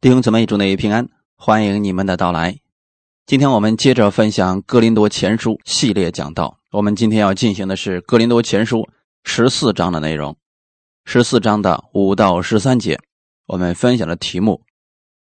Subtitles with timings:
[0.00, 2.60] 弟兄姊妹，祝你平安，欢迎你们的到来。
[3.26, 6.60] 今天我们接着分享《哥林多前书》系列讲道。
[6.70, 8.82] 我们今天要进行的是《哥林多前书》
[9.24, 10.36] 十四章的内容，
[11.04, 13.00] 十四章的五到十三节。
[13.46, 14.62] 我们分享的题目：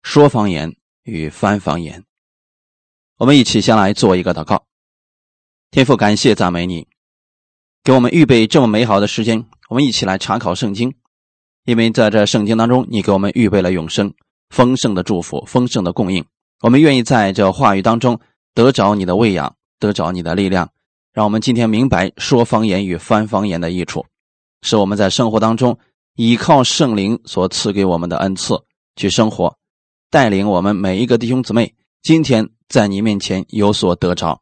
[0.04, 2.04] 说方言与翻方言。
[3.20, 4.66] 我们一起先来做一个祷告。
[5.72, 6.90] 天父，感谢赞美你，
[7.86, 9.46] 给我们预备这么美好的时间。
[9.70, 10.94] 我们一起来查考圣经，
[11.64, 14.14] 因为在这圣经当中，你给我们预备了永生。
[14.50, 16.26] 丰盛的祝福，丰盛的供应，
[16.62, 18.20] 我们愿意在这话语当中
[18.54, 20.70] 得着你的喂养，得着你的力量。
[21.14, 24.06] 让我们今天明白说方言与翻方言的益处，
[24.62, 25.78] 使我们在生活当中
[26.16, 28.64] 依靠圣灵所赐给我们的恩赐
[28.96, 29.58] 去生活，
[30.12, 34.42] 带领我们每一个弟兄姊妹今天在你面前有所得着。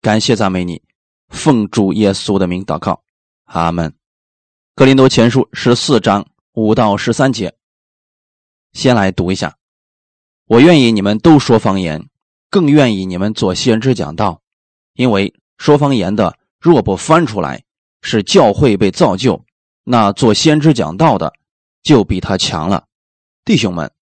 [0.00, 0.82] 感谢赞美你，
[1.28, 3.02] 奉主耶稣的名祷告，
[3.46, 3.92] 阿门。
[4.76, 7.54] 格林多前书十四章五到十三节。
[8.74, 9.56] 先来读一下，
[10.46, 12.10] 我愿意你们都说方言，
[12.50, 14.42] 更愿意你们做先知讲道，
[14.94, 17.62] 因为说方言的若不翻出来，
[18.02, 19.44] 是教会被造就；
[19.84, 21.32] 那做先知讲道的
[21.84, 22.86] 就比他强了。
[23.44, 23.92] 弟兄们，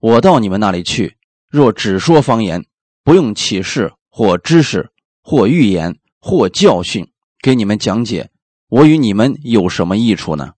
[0.00, 1.18] 我到你们那里去，
[1.50, 2.64] 若只说方言，
[3.04, 4.90] 不用启示或知识
[5.22, 8.30] 或预言或教训给你们讲解，
[8.68, 10.54] 我与你们有什么益处呢？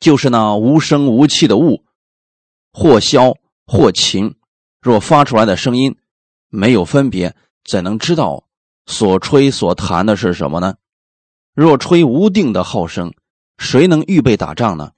[0.00, 1.85] 就是那无声无气的物。
[2.78, 4.34] 或箫或琴，
[4.82, 5.96] 若发出来的声音
[6.50, 8.44] 没有分别，怎能知道
[8.84, 10.74] 所吹所弹的是什么呢？
[11.54, 13.14] 若吹无定的号声，
[13.56, 14.92] 谁能预备打仗呢？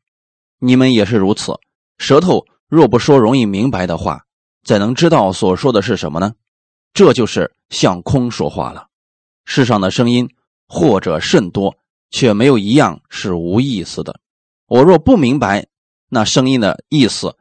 [0.59, 1.53] 你们也是如此。
[1.99, 4.25] 舌头若不说容易明白的话，
[4.65, 6.35] 怎能知道所说的是什么呢？
[6.93, 8.89] 这就是向空说话了。
[9.45, 10.29] 世上的声音
[10.67, 11.77] 或者甚多，
[12.11, 14.19] 却没有一样是无意思的。
[14.67, 15.69] 我若不明白
[16.09, 17.37] 那声音的意思，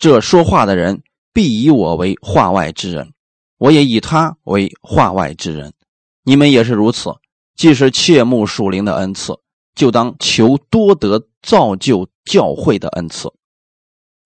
[0.00, 1.02] 这说话的人
[1.34, 3.12] 必以我为话外之人，
[3.58, 5.74] 我也以他为话外之人。
[6.22, 7.14] 你们也是如此。
[7.54, 9.38] 既是切慕属灵的恩赐，
[9.74, 13.30] 就当求多得造就教会的恩赐。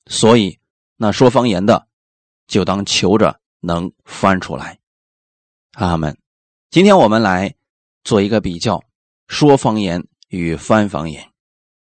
[0.07, 0.61] 所以，
[0.97, 1.89] 那说方言的，
[2.47, 4.79] 就当求着能翻出来。
[5.73, 6.17] 阿门。
[6.71, 7.57] 今天我们来
[8.05, 8.81] 做一个比较，
[9.27, 11.33] 说方言与翻方言。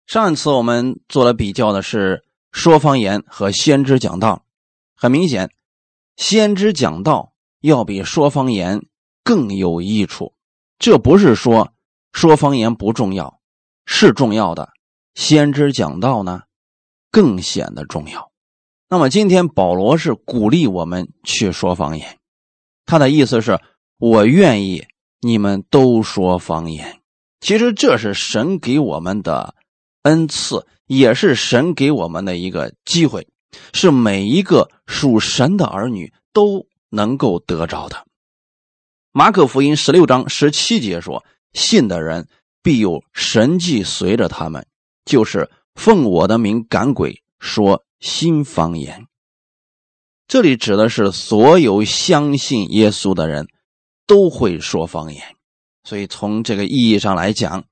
[0.08, 2.24] 上一次我们做了比较的是。
[2.56, 4.46] 说方言和先知讲道，
[4.96, 5.52] 很明显，
[6.16, 8.86] 先知讲道要比说方言
[9.26, 10.34] 更有益处。
[10.80, 11.74] 这不是说
[12.14, 13.42] 说方言不重要，
[13.86, 14.70] 是重要的。
[15.16, 16.44] 先知讲道呢，
[17.12, 18.32] 更显得重要。
[18.88, 22.20] 那么今天保罗是鼓励我们去说方言，
[22.86, 23.60] 他的意思是
[23.98, 24.86] 我愿意
[25.20, 27.02] 你们都说方言。
[27.42, 29.56] 其实这是神给我们的
[30.04, 30.66] 恩赐。
[30.88, 33.28] 也是神给我们的一个机会，
[33.74, 38.06] 是每一个属神的儿女都能够得着的。
[39.12, 42.28] 马可福音十六章十七节说：“信的人
[42.62, 44.68] 必有神迹随着他们，
[45.06, 49.08] 就是奉我的名赶鬼，说新方言。”
[50.28, 53.48] 这里指的是所有相信耶稣的人
[54.06, 55.36] 都会说方言，
[55.84, 57.66] 所以从这个意义上来讲，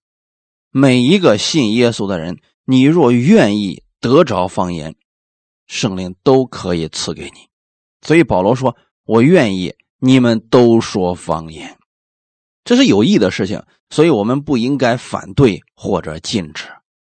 [0.71, 2.39] 每一个信耶稣的人。
[2.65, 4.95] 你若愿意得着方言，
[5.67, 7.47] 圣灵都可以赐给你。
[8.01, 8.75] 所以保罗说
[9.05, 11.77] ：“我愿意你们都说方言，
[12.63, 16.65] 这是有益的事情，所以我们不应该反对或者禁止。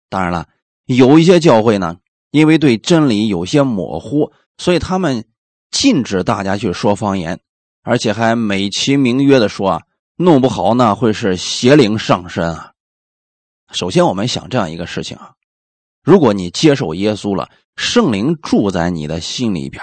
[0.08, 0.48] 当然了，
[0.86, 1.96] 有一些教会呢，
[2.30, 5.24] 因为对真理有些模糊，所以他们
[5.70, 7.40] 禁止大家去说方言，
[7.82, 9.82] 而且还美其名曰的说啊，
[10.16, 12.72] 弄不好呢会是邪灵上身啊。
[13.72, 15.32] 首先，我们想这样一个事情啊。”
[16.04, 19.82] 如果你接受耶稣了，圣灵住在你的心里边，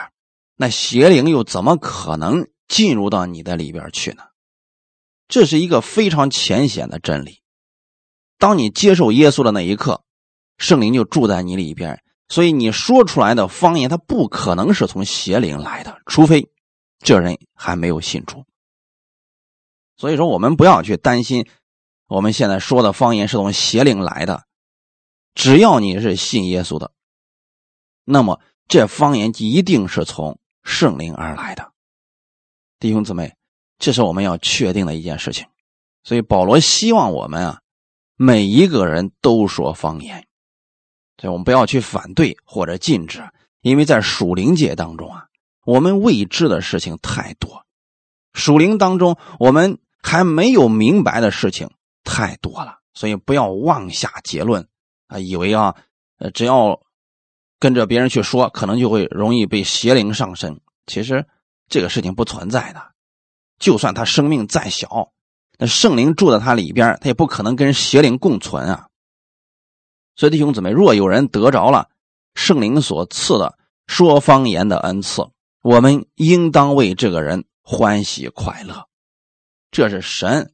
[0.56, 4.24] 那邪灵又怎么可能进入到你的里边去呢？
[5.28, 7.42] 这是一个非常浅显的真理。
[8.38, 10.04] 当你接受耶稣的那一刻，
[10.58, 16.52] 圣灵就住在你里边，所以你说出来的方言，它不可能是从邪灵来的，除非
[17.00, 18.46] 这人还没有信主。
[19.98, 21.48] 所以说，我们不要去担心
[22.08, 24.44] 我们现在说的方言是从邪灵来的。
[25.34, 26.92] 只要你是信耶稣的，
[28.04, 31.72] 那么这方言一定是从圣灵而来的，
[32.80, 33.36] 弟兄姊妹，
[33.78, 35.48] 这是我们要确定的一件事情。
[36.04, 37.62] 所以保罗希望我们啊，
[38.16, 40.28] 每一个人都说方言，
[41.18, 43.24] 所以我们不要去反对或者禁止，
[43.62, 45.28] 因为在属灵界当中啊，
[45.66, 47.66] 我们未知的事情太多，
[48.34, 51.70] 属灵当中我们还没有明白的事情
[52.04, 54.68] 太多了，所以不要妄下结论。
[55.12, 55.76] 啊，以为啊，
[56.20, 56.82] 呃，只要
[57.60, 60.62] 跟着别人去说，可能就会容易被邪灵上身。
[60.88, 61.28] 其实
[61.68, 62.82] 这个事情不存在的，
[63.60, 65.12] 就算他生命再小，
[65.58, 68.88] 那圣灵住在他里边，他也不可能跟邪灵共存啊。
[70.16, 71.90] 所以弟兄姊妹，若有人得着了
[72.34, 73.58] 圣灵所赐的
[73.88, 75.30] 说方言的恩赐，
[75.62, 78.88] 我们应当为这个人欢喜快乐，
[79.72, 80.54] 这是神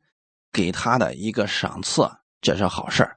[0.51, 2.09] 给他的一个赏赐，
[2.41, 3.16] 这是好事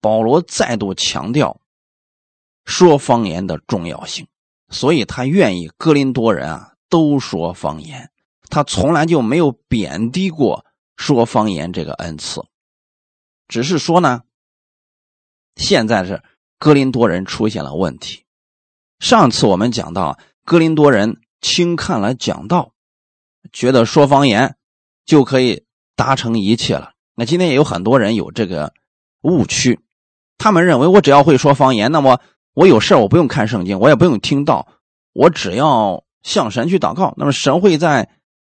[0.00, 1.60] 保罗再度强调
[2.64, 4.26] 说方言的重要性，
[4.68, 8.10] 所以他愿意哥林多人啊都说方言，
[8.48, 10.64] 他从来就没有贬低过
[10.96, 12.42] 说方言这个恩赐，
[13.48, 14.22] 只是说呢。
[15.56, 16.22] 现在是
[16.58, 18.24] 哥林多人出现了问题。
[18.98, 22.72] 上次我们讲到，哥林多人轻看了讲道，
[23.52, 24.56] 觉得说方言
[25.04, 26.92] 就可以达成一切了。
[27.14, 28.72] 那今天也有很多人有这个
[29.22, 29.80] 误区，
[30.40, 32.18] 他们认为我只要会说方言，那么
[32.54, 34.66] 我有事我不用看圣经，我也不用听道，
[35.12, 38.08] 我只要向神去祷告，那么神会在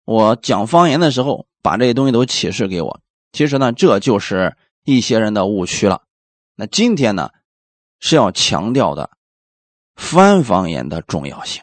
[0.04, 3.00] 我讲方言的时候把这些东西都启示给我。
[3.30, 6.02] 其实呢，这就是一些人的误区了。
[6.56, 7.30] 那今天呢，
[8.00, 9.10] 是要强调的
[9.94, 11.62] 翻方言的重要性。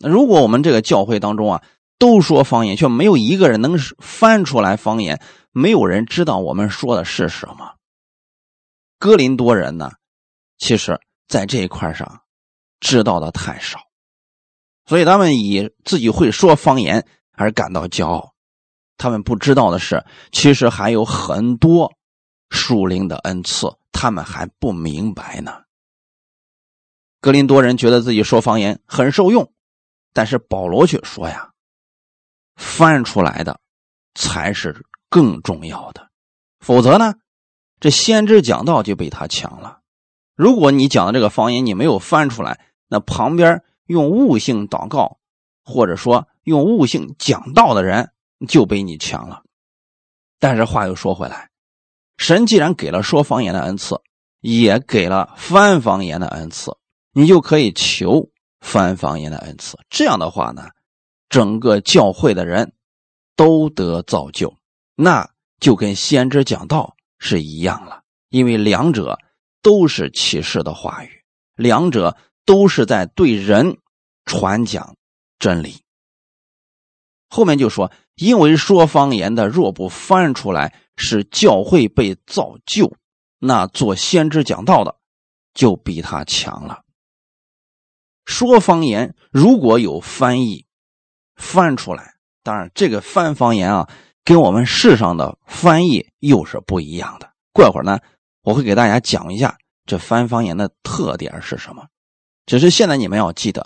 [0.00, 1.62] 那如果我们这个教会当中啊，
[1.96, 5.22] 都说方言，却没有一个人能翻出来方言，
[5.52, 7.77] 没有人知道我们说的是什么。
[8.98, 9.92] 哥林多人呢，
[10.58, 12.22] 其实在这一块上
[12.80, 13.78] 知道的太少，
[14.86, 18.34] 所以他们以自己会说方言而感到骄傲。
[18.96, 21.92] 他们不知道的是，其实还有很多。
[22.50, 25.64] 属灵的恩赐，他们还不明白呢。
[27.20, 29.52] 格林多人觉得自己说方言很受用，
[30.14, 31.50] 但是保罗却说呀
[32.56, 33.60] ：“翻出来的
[34.14, 36.08] 才是更重要的，
[36.60, 37.16] 否则呢，
[37.80, 39.80] 这先知讲道就被他抢了。
[40.34, 45.18] 如果你讲的这个方言你没有翻出来，那旁边用悟性祷告
[45.64, 48.12] 或者说用悟性讲道的人
[48.48, 49.42] 就被你抢了。
[50.38, 51.50] 但是话又说回来。”
[52.18, 54.00] 神既然给了说方言的恩赐，
[54.40, 56.76] 也给了翻方言的恩赐，
[57.12, 58.28] 你就可以求
[58.60, 59.78] 翻方言的恩赐。
[59.88, 60.68] 这样的话呢，
[61.28, 62.72] 整个教会的人
[63.36, 64.52] 都得造就，
[64.96, 65.30] 那
[65.60, 68.02] 就跟先知讲道是一样了。
[68.28, 69.18] 因为两者
[69.62, 71.24] 都是启示的话语，
[71.54, 73.78] 两者都是在对人
[74.24, 74.96] 传讲
[75.38, 75.82] 真理。
[77.28, 80.74] 后面就说，因为说方言的若不翻出来。
[81.00, 82.92] 使教会被造就，
[83.38, 84.96] 那做先知讲道的
[85.54, 86.82] 就比他强了。
[88.24, 90.66] 说方言如果有翻译
[91.36, 93.88] 翻出来，当然这个翻方言啊，
[94.28, 97.30] 跟我们世上的翻译又是不一样的。
[97.50, 97.98] 过会儿呢，
[98.42, 101.86] 我会给大家讲一下这翻方言的特点是什么。
[102.44, 103.64] 只是现在你们要记得，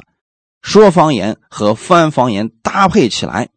[0.63, 3.49] 说方言和翻方言搭配起来，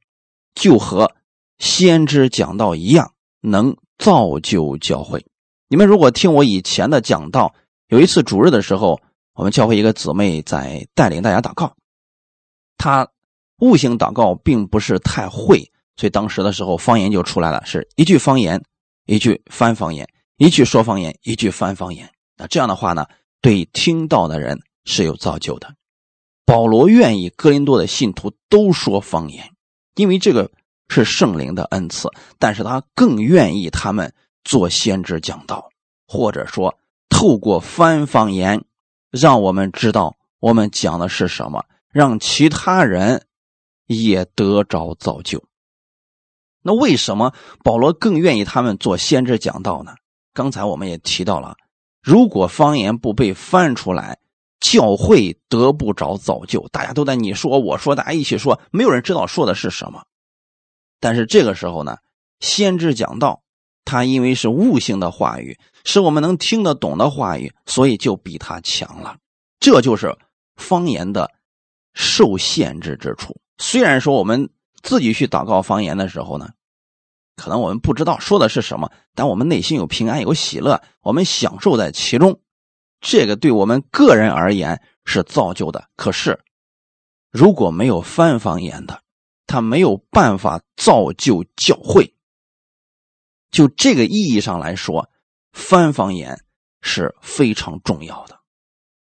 [0.55, 1.11] 就和
[1.59, 3.11] 先知讲道一样。
[3.39, 5.23] 能造就教会。
[5.67, 7.53] 你们如果听我以前的讲道，
[7.87, 8.99] 有一次主日的时候，
[9.35, 11.75] 我们教会一个姊妹在带领大家祷告，
[12.79, 13.07] 她
[13.59, 18.63] 悟性祷告并不是太会，所以当时的时候方言就出来了，是一句方言，
[19.05, 20.07] 一句翻方言，
[20.37, 22.09] 一句说方言，一句翻方言。
[22.37, 23.05] 那这样的话呢，
[23.41, 25.73] 对听到的人是有造就的。
[26.45, 29.51] 保罗愿意哥林多的信徒都说方言，
[29.95, 30.51] 因为这个。
[30.87, 35.71] 是圣灵的恩赐，但是他更愿意他们做先知讲道，
[36.05, 36.77] 或者说
[37.09, 38.63] 透过翻方言，
[39.09, 43.25] 让我们知道我们讲的是什么，让其他人
[43.87, 45.43] 也得着造就。
[46.67, 47.31] 那为什么
[47.63, 49.93] 保罗更愿意他们做先知讲道呢？
[50.33, 51.55] 刚才我们也提到了，
[52.01, 54.17] 如果方言不被翻出来，
[54.59, 60.05] 教会得不着造就，大家都在你说我说，大家一起说，没有人知道说的是什么。
[60.99, 61.97] 但是这个时候呢，
[62.39, 63.43] 先知讲道，
[63.83, 69.17] 他因为是悟性的话语，是我们能听得懂的话语，所以就比他强了。
[69.59, 70.17] 这就是
[70.55, 71.29] 方言的
[71.93, 73.39] 受限制之处。
[73.59, 74.49] 虽然说我们
[74.85, 76.51] 自己去祷告方言的时候呢，
[77.35, 82.39] 可能我们不知道说的是什么，但我们内心有平安有喜乐，我们享受在其中，
[83.01, 85.89] 这个对我们个人而言是造就的。
[85.95, 86.39] 可是
[87.31, 89.01] 如果没有翻方言的，
[89.47, 92.13] 他没有办法造就教会。
[93.49, 95.09] 就这个意义上来说，
[95.51, 96.43] 翻方言
[96.81, 98.39] 是非常重要的。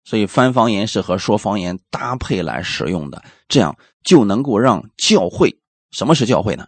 [0.03, 5.57] 所以翻方言是和说方言搭配来使用的，这样就能够让教会。
[5.91, 6.67] 什么是教会呢？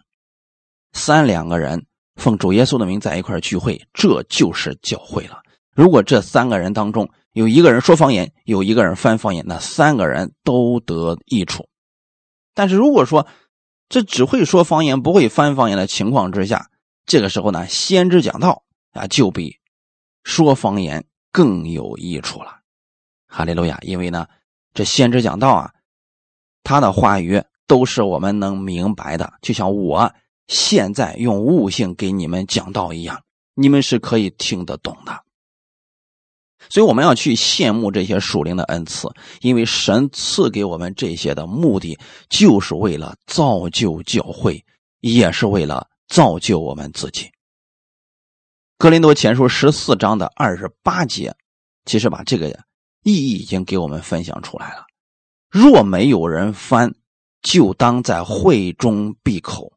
[0.92, 1.86] 三两个人
[2.16, 5.42] 奉主耶稣的名在一块聚会，这就是教会了。
[5.74, 11.68] 如果这三个人当中有一个人说方言，有一个人翻方言，那三个人都得益处。
[12.54, 13.26] 但是如果说
[13.88, 16.68] 这只会说方言不会翻方言的情况之下，
[17.06, 18.62] 这个时候呢，先知讲道
[18.92, 19.58] 啊就比
[20.24, 22.60] 说方言更有益处了。
[23.26, 23.78] 哈利路亚！
[23.80, 24.26] 因为呢，
[24.74, 25.72] 这先知讲道啊，
[26.62, 30.12] 他的话语都是我们能明白的，就像我
[30.46, 33.22] 现在用悟性给你们讲道一样，
[33.54, 35.24] 你们是可以听得懂的。
[36.68, 39.08] 所以我们要去羡慕这些属灵的恩赐，
[39.40, 41.98] 因为神赐给我们这些的目的，
[42.28, 44.62] 就是为了造就教会，
[45.00, 47.30] 也是为了造就我们自己。
[48.76, 51.34] 格林多前书十四章的二十八节，
[51.86, 52.48] 其实把这个
[53.02, 54.84] 意义已经给我们分享出来了。
[55.48, 56.94] 若没有人翻，
[57.42, 59.72] 就当在会中闭口，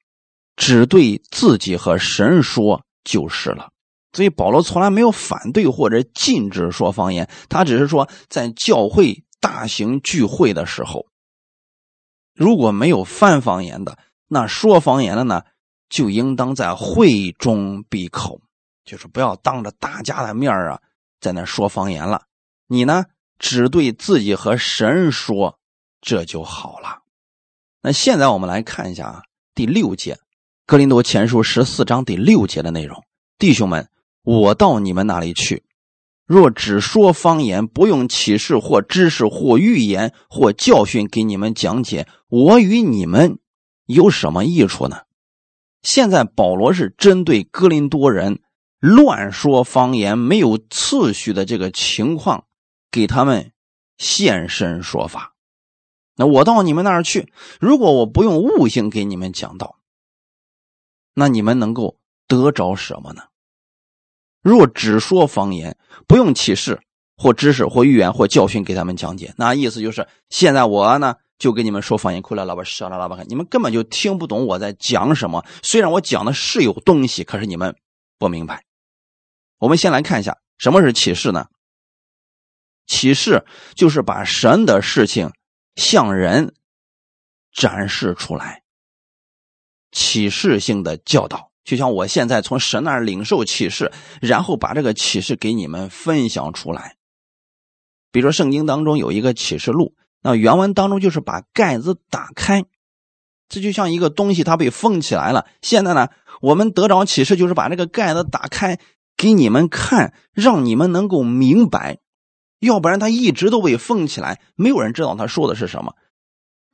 [0.56, 3.72] 只对自己和神说就是了。
[4.14, 11.08] 所以保罗从来没有反对或者禁止说方言，他只是说在教会大型聚会的时候，
[12.34, 15.42] 如果没有翻方言的，那说方言的呢，
[15.90, 18.40] 就应当在会中闭口，
[18.86, 20.80] 就是不要当着大家的面啊，
[21.20, 22.24] 在那说方言了。
[22.68, 23.06] 你呢，
[23.38, 25.60] 只对自己和神说，
[26.00, 27.02] 这就好了。
[27.86, 29.22] 那现在我们来看一下啊，
[29.54, 30.14] 第六节
[30.66, 33.04] 《格林多前书》十四章第六节的内容，
[33.38, 33.88] 弟兄们。
[34.24, 35.62] 我到你们那里去，
[36.26, 43.38] 若只说方言，不用启示或知识或预言或教训给你们讲解，我与你们
[43.86, 45.02] 有什么益处呢？
[45.84, 48.40] 现在保罗是针对哥林多人
[48.80, 52.46] 乱说方言、没有次序的这个情况，
[52.90, 53.52] 给他们
[54.00, 55.35] 现身说法。
[56.16, 59.78] 那我到你们那儿去，如果我不用悟性给你们讲道，
[61.14, 63.24] 那你们能够得着什么呢？
[64.42, 66.82] 若只说方言，不用启示
[67.18, 75.44] 或知识或预言或教训给他们讲解，那意思就是现在我呢就给你们说方言，哭了老板说了老板，你们根本就听不懂我在讲什么。
[75.64, 77.76] 虽然我讲的是有东西，可是你们
[78.18, 78.64] 不明白。
[79.58, 81.48] 我们先来看一下什么是启示呢？
[82.86, 85.32] 启示就是把神的事情
[85.76, 86.54] 向人
[87.52, 88.64] 展示出来，
[89.92, 91.52] 启示性的教导。
[91.64, 93.92] 就像我现在从神那儿领受启示，
[94.22, 96.96] 然后把这个启示给你们分享出来。
[98.12, 102.64] 比如说圣经当中有一个启示录，那原文当中就是把盖子打开，
[103.50, 105.48] 这就像一个东西它被封起来了。
[105.62, 108.80] 现在呢，我们得着启示就是把这个盖子打开
[109.18, 111.98] 给你们看，让你们能够明白，
[112.66, 115.96] 要不然他一直都被封起来，没有人知道他说的是什么。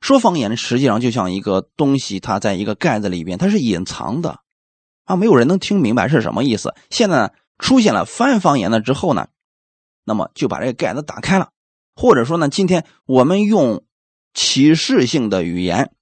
[0.00, 4.40] 说方言实际上就像一个东西，它在一个盖子里边，它是隐藏的。
[5.04, 6.74] 啊，没有人能听明白是什么意思。
[6.90, 9.28] 现在呢，出现了翻方言了之后呢，
[10.04, 11.50] 那么就把这个盖子打开了，
[11.94, 13.84] 或者说呢，今天我们用
[14.34, 15.92] 启示性的语言，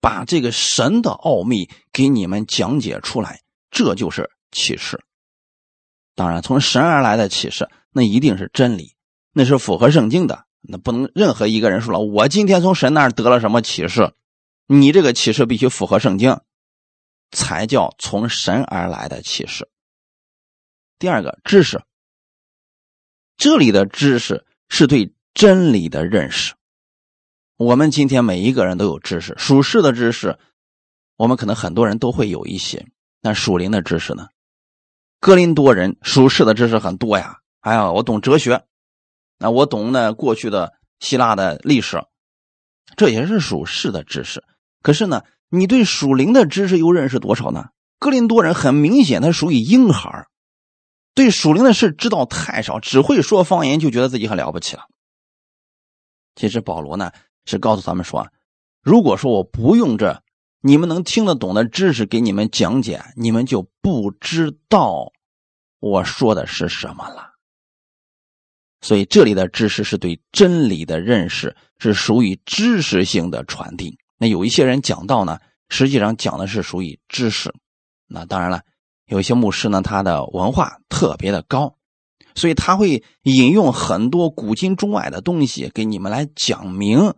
[0.00, 3.40] 把这个神的奥秘给你们讲解出来，
[3.70, 5.00] 这就是启示。
[6.14, 8.94] 当然，从神而来的启示，那一定是真理，
[9.32, 10.44] 那是符合圣经的。
[10.60, 14.12] 那不能任何一个人说了，我今天从神那儿得了什么启示，
[14.66, 16.40] 你这个启示必须符合圣经。
[17.32, 19.68] 才叫从神而来的启示。
[20.98, 21.80] 第二个知识，
[23.36, 26.54] 这里的知识是对真理的认识。
[27.56, 30.40] 我们今天每一个人都有知识，属世的知识，
[31.14, 32.84] 我们可能很多人都会有一些。
[33.20, 34.26] 那属灵的知识呢？
[35.20, 37.39] 哥林多人属世的知识很多呀。
[37.60, 38.64] 哎呀，我懂哲学，
[39.38, 42.02] 那我懂呢过去的希腊的历史，
[42.96, 44.44] 这也是属世的知识。
[44.82, 45.22] 可是呢？
[45.52, 47.70] 你对属灵的知识又认识多少呢？
[47.98, 50.28] 格林多人很明显，他属于婴孩
[51.12, 54.84] 对属灵的事知道太少，只会说方言，就觉得自己很了不起了。
[56.36, 57.10] 其实保罗呢
[57.46, 58.28] 是告诉咱们说，
[58.80, 60.22] 如果说我不用这
[60.60, 65.10] 你们能听得懂的知识给你们讲解，你们就不知道
[65.80, 67.29] 我说的是什么了。
[68.80, 73.98] 所以这里的知识是对真理的认识，是属于知识性的传递。
[74.18, 77.52] 那有一些人讲道呢，实际上讲的是属于知识。
[78.06, 78.62] 那当然了，
[79.06, 81.76] 有一些牧师呢，他的文化特别的高，
[82.34, 87.14] 所以他会引用很多古今中外的东西给你们来讲明，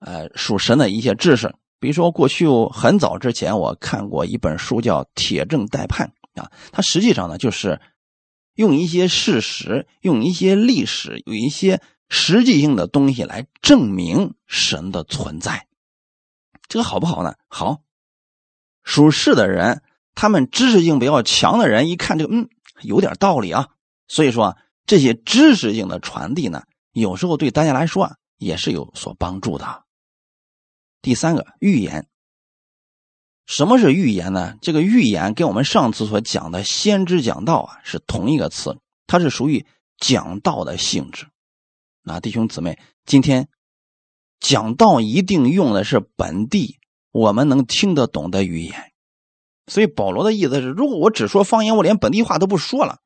[0.00, 1.54] 呃，属神的一些知识。
[1.78, 6.10] 比如说，过去很早之前我看过一本书叫《铁证待判》
[6.42, 7.78] 啊，它实际上呢就是
[8.56, 15.68] 用一些事实、用一些历史、有一些实际性的东西来证明神的存在。
[16.68, 17.36] 这个好不好呢？
[17.46, 17.82] 好，
[18.82, 19.82] 属世的人，
[20.16, 22.48] 他们知识性比较强的人，一看这个，嗯，
[22.82, 23.68] 有点道理啊。
[24.08, 29.84] 所以说，这些知识性的传递呢，有时候对大家来说啊也是有所帮助的。
[31.02, 32.08] 第三个预言，
[33.46, 34.56] 什么是预言呢？
[34.60, 38.76] 这个预言跟我们上次所讲的先知讲道啊是同一个词，
[39.06, 39.64] 它是属于
[39.98, 41.28] 讲道的性质。
[42.02, 43.48] 那弟兄姊妹，今天
[44.40, 46.78] 讲道一定用的是本地
[47.12, 48.92] 我们能听得懂的语言。
[49.68, 52.98] 所以保罗的意思是，如果我只说方言，我连本地话都不说了，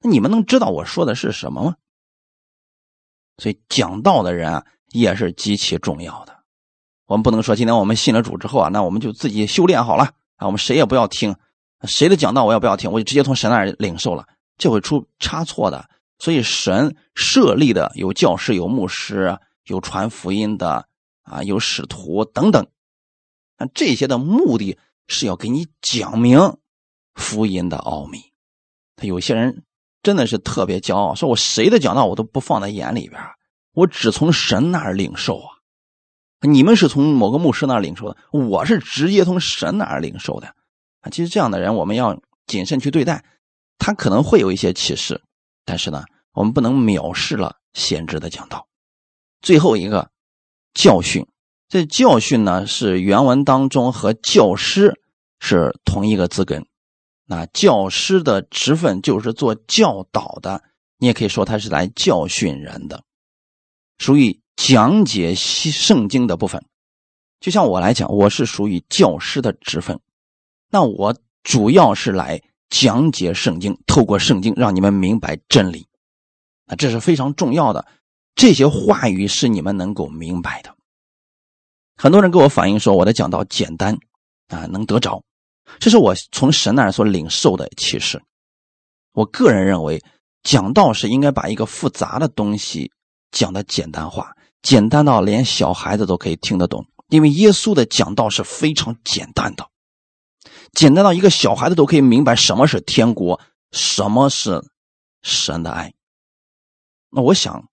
[0.00, 1.76] 你们能知道我说的是什么吗？
[3.38, 6.33] 所以讲道的人啊，也是极其重要的。
[7.06, 10.04] 我们不能说今天我们信了主之后啊，那我们就自己修炼好了
[10.36, 11.34] 啊，我们谁也不要听
[11.82, 14.26] 谁的讲道，我也不要听，我就直接从神那儿领受了，
[14.58, 15.88] 这会出差错的。
[16.18, 20.86] 所以神设立的有教师、有牧师、有传福音的
[21.22, 22.66] 啊，有使徒等等，
[23.58, 24.78] 那这些的目的。
[25.06, 26.56] 是要给你讲明
[27.14, 28.32] 福音的奥秘。
[28.96, 29.62] 他有些人
[30.02, 33.20] 真的是特别骄傲，说我谁的讲道我都不放在眼里边，
[33.74, 35.53] 我只从神那儿领受啊。
[36.44, 40.54] 你们是从某个牧师那儿领受的，我是直接从神那儿领受的
[41.00, 41.10] 啊。
[41.10, 43.24] 其实这样的人我们要谨慎去对待，
[43.78, 45.22] 他可能会有一些启示，
[45.64, 48.66] 但是呢，我们不能藐视了先知的讲道。
[49.40, 50.10] 最后一个
[50.74, 51.26] 教训。
[51.66, 55.00] 这教训呢，是原文当中和教师
[55.40, 56.66] 是同一个字根。
[57.26, 60.62] 那教师的职分就是做教导的，
[60.98, 63.02] 你也可以说他是来教训人的，
[63.98, 66.64] 属于讲解圣经的部分。
[67.40, 70.00] 就像我来讲，我是属于教师的职分，
[70.70, 75.86] 那我主要是来讲解圣经，透过圣经让你们明白真理。
[76.66, 77.86] 啊，这是非常重要的，
[78.34, 80.74] 这些话语是你们能够明白的。
[81.96, 83.98] 很多人给我反映说，我的讲道简单
[84.48, 85.22] 啊，能得着，
[85.78, 88.22] 这是我从神那儿所领受的启示。
[89.12, 90.02] 我个人认为，
[90.42, 92.90] 讲道是应该把一个复杂的东西
[93.30, 94.33] 讲的简单化，
[94.64, 96.88] 简单到连小孩子都可以听得懂。
[97.08, 99.68] 因为耶稣的讲道是非常简单的，
[100.72, 104.64] 简单到一个小孩子都可以明白什么是天国，什么是
[105.22, 105.92] 神的爱。
[107.10, 107.68] 那我想，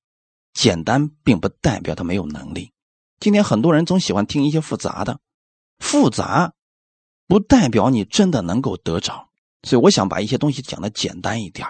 [0.53, 2.71] 简单并不代表他没有能力。
[3.19, 5.19] 今天很多人总喜欢听一些复杂的，
[5.79, 6.53] 复杂
[7.25, 9.29] 不代表你真的能够得着，
[9.63, 11.65] 所以我想把一些东西讲的简单一点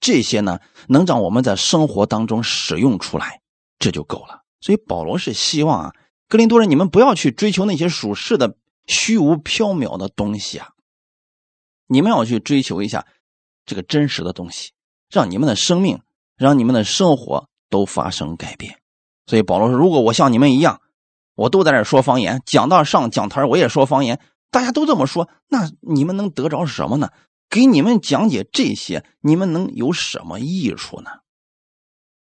[0.00, 3.42] 这些呢能让我们在生活当中使用出来，
[3.84, 4.42] 这就够了。
[4.62, 5.92] 所以保罗是希望啊，
[6.26, 10.70] 格林多人你们不要去追求那些属世的虚无缥缈的东西啊，
[11.86, 13.06] 你们要去追求一下
[13.66, 14.72] 这个真实的东西，
[15.10, 16.00] 让你们的生命，
[16.36, 18.80] 让你们的生活都发生改变。
[19.26, 20.80] 所以保罗说：“如果我像你们一样，
[21.34, 24.18] 我都在这说方言，讲到上讲台我也说方言，
[24.50, 27.10] 大家都这么说，那你们能得着什么呢？
[27.50, 31.10] 给你们讲解这些，你们能有什么益处呢？”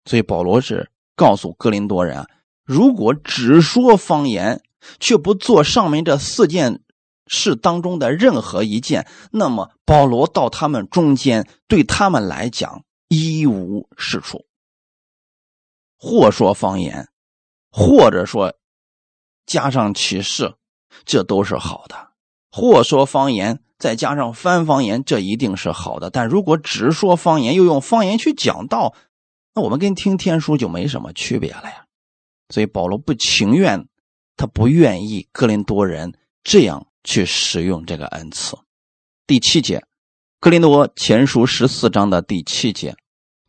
[0.07, 2.27] 所以保罗是告诉哥林多人：
[2.65, 4.63] 如果只说方言，
[4.99, 6.81] 却不做上面这四件
[7.27, 14.47] 事当中的任何一件，那么保罗到他们中间，对他们来讲一无是处。
[15.99, 17.09] 或说方言，
[17.71, 18.55] 或者说
[19.45, 20.55] 加上启示，
[21.05, 22.13] 这都是好的。
[22.51, 26.09] 或说方言，再加上翻方言，这一定是好的。
[26.09, 28.95] 但如果只说方言，又用方言去讲道，
[29.55, 31.85] 那我们跟听天书就没什么区别了呀。
[32.49, 33.89] 所以保罗不情愿，
[34.37, 38.57] 他不愿意哥林多人这样去使用这个恩赐。
[39.27, 39.85] 第七节，
[40.41, 42.97] 哥林多前书十四章的第七节。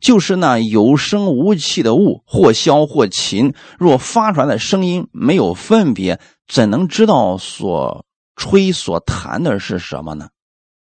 [0.00, 10.30] 就是那有声无气的物，或箫或琴，若发出来的声音没有分别，怎能知道所吹所弹的是什么呢？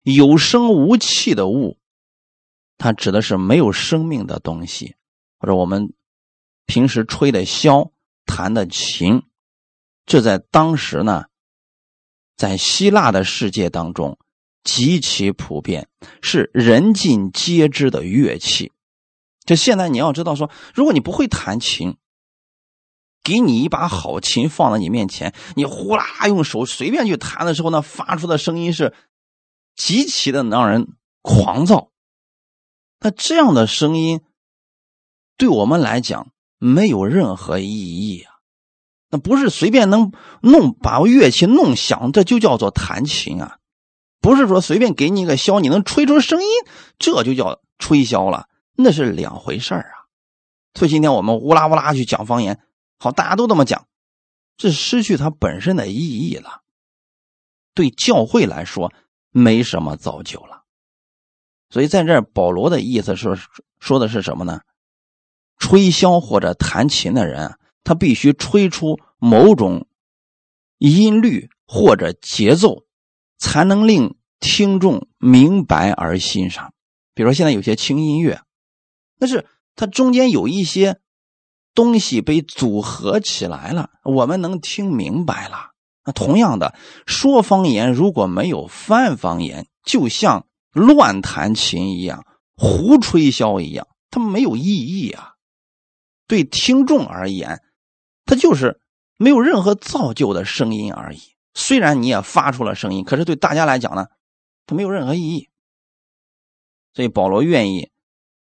[0.05, 1.79] 有声无气的物，
[2.83, 4.97] 它指的是没有生命的东西，
[5.39, 5.95] 或者我们
[6.67, 7.93] 平时吹的箫、
[8.27, 9.23] 弹的琴，
[10.05, 11.27] 这在当时呢，
[12.37, 14.19] 在希腊的世界当中
[14.65, 15.89] 极其普遍，
[16.23, 18.73] 是人尽皆知的乐器。
[19.45, 21.97] 就现在，你要知道，说如果你不会弹琴，
[23.23, 28.93] 给你一把好琴放在你面前，你呼啦啦用手随便去弹的时候，那发出的声音是
[29.77, 30.89] 极其的让人
[31.21, 31.92] 狂躁。
[33.03, 34.21] 那这样的声音，
[35.37, 38.35] 对我们来讲没有任何意义啊！
[39.11, 43.59] 那不是随便能弄把乐器弄响，这就叫做弹琴啊！
[44.21, 46.49] 不是说随便给你一个箫，你能吹出声音，
[46.99, 48.49] 这就叫吹箫了。
[48.75, 50.07] 那是两回事儿啊，
[50.75, 52.61] 所以今天我们乌拉乌拉去讲方言，
[52.99, 53.87] 好，大家都这么讲，
[54.57, 56.63] 这失去它本身的意义了，
[57.75, 58.93] 对教会来说
[59.31, 60.62] 没什么造就了。
[61.73, 63.35] 所以在这儿，保罗的意思是
[63.81, 64.61] 说的是什么呢？
[65.59, 69.87] 吹箫或者弹琴的人，他必须吹出某种
[70.77, 72.85] 音律或者节奏，
[73.39, 76.75] 才能令听众明白而欣赏。
[77.15, 78.43] 比如说，现在有些轻音乐，
[79.19, 81.01] 但是它中间有一些
[81.75, 85.71] 东西被组合起来了，我们能听明白了。
[86.05, 86.75] 那同样的，
[87.07, 92.25] 说方言如果没有翻方言，就像乱弹琴一样，
[92.57, 95.35] 胡吹箫一样，它没有意义啊。
[96.27, 97.63] 对听众而言，
[98.25, 98.81] 它就是
[99.19, 101.21] 没有任何造就的声音而已。
[101.55, 104.07] 虽然你也发出了声音，可是对大家来讲呢，
[104.67, 105.49] 它没有任何意义。
[106.95, 107.91] 所以保罗愿意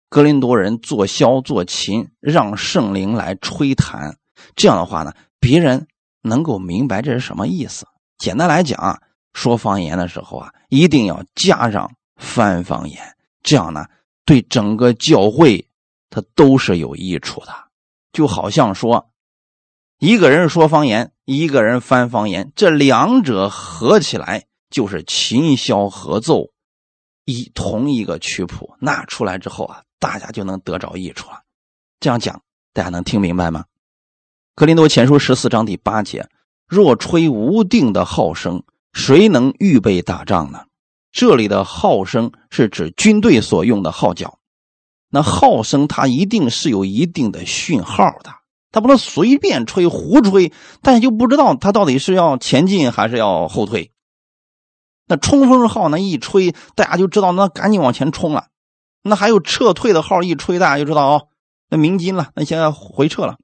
[0.10, 4.17] 格林多人做箫做琴，让圣灵来吹弹。
[4.55, 5.88] 这样的话呢，别人。
[6.23, 7.88] 能够明白这是什么意思？
[8.19, 9.01] 简单来讲啊，
[9.34, 13.88] 说方言的时候啊，一定要加上翻方言，这样呢，
[14.25, 15.67] 对整个教会
[16.12, 17.47] 它都是有益处的。
[18.13, 19.10] 就好像说，
[19.97, 26.51] 一个人说方言，一个人翻方言，这两者合起来就是琴箫合奏，
[27.25, 31.41] 一同一个曲谱，那出来之后啊，大家就能得着益处了。
[31.99, 33.65] 这样讲，大家能听明白吗？
[34.53, 36.29] 格林多前书十四章第八节：
[36.67, 40.65] 若吹无定的号声，谁能预备打仗呢？
[41.12, 44.39] 这里的号声是指军队所用的号角。
[45.10, 48.32] 那号声它一定是有一定的讯号的，
[48.71, 53.91] 它不能随便吹、胡吹，大家就不知道它到底是要前进还是要后退。
[55.08, 58.47] 那冲锋号呢一吹，大家就知道那赶紧往前冲了。
[59.04, 61.28] 那还有撤退的号一吹，大家就知道哦，
[61.69, 63.38] 那鸣金了，那现在回撤了。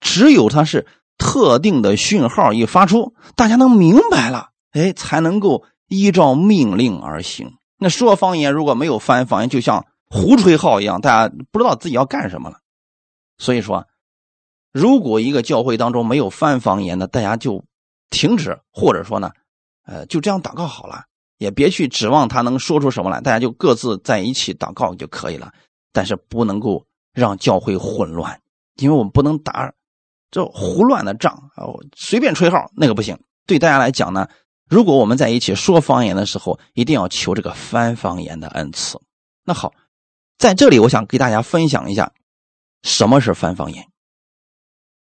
[0.00, 0.88] 只有它是
[1.18, 7.56] 特定的讯号一发出，大家能明白了，哎，才能够依照命令而行。
[7.78, 12.58] 那说方言如果没有翻方言，就像胡吹号一样，大家不知道自己要干什么了。
[13.38, 13.86] 所以说，
[14.72, 17.64] 如果一个教会当中没有翻方言的，大家就
[18.10, 19.30] 停止，或者说呢，
[19.84, 21.04] 呃，就这样祷告好了，
[21.38, 25.52] 也别去指望他能说出什么来，大家就各自在一起祷告就可以了。
[25.92, 28.40] 但是不能够让教会混乱，
[28.76, 29.72] 因为我们不能打。
[30.30, 33.18] 这胡乱的仗啊，随便吹号那个不行。
[33.46, 34.26] 对大家来讲呢，
[34.68, 39.00] 如果我们在一起说方言的时候，一定要求这个翻方言的恩赐。
[39.44, 39.72] 那好，
[40.38, 42.12] 在这里我想给大家分享一下，
[42.82, 43.88] 什么是翻方言。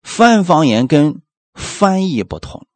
[0.03, 1.21] 翻方言跟
[1.53, 2.67] 翻译不同。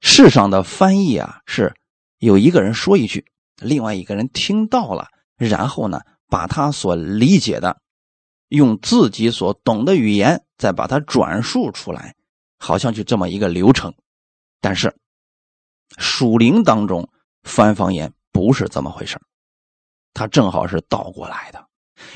[0.00, 1.74] 世上的翻译啊，是
[2.18, 3.26] 有一个人说一句，
[3.60, 7.78] 另外一个人听到了，然后呢，把他所理解的。
[8.48, 12.14] 用自己所懂的语言再把它转述出来，
[12.58, 13.92] 好像就这么一个流程。
[14.60, 14.96] 但是
[15.96, 17.08] 属灵当中
[17.42, 19.20] 翻方言不是这么回事
[20.14, 21.66] 它正好是倒过来的。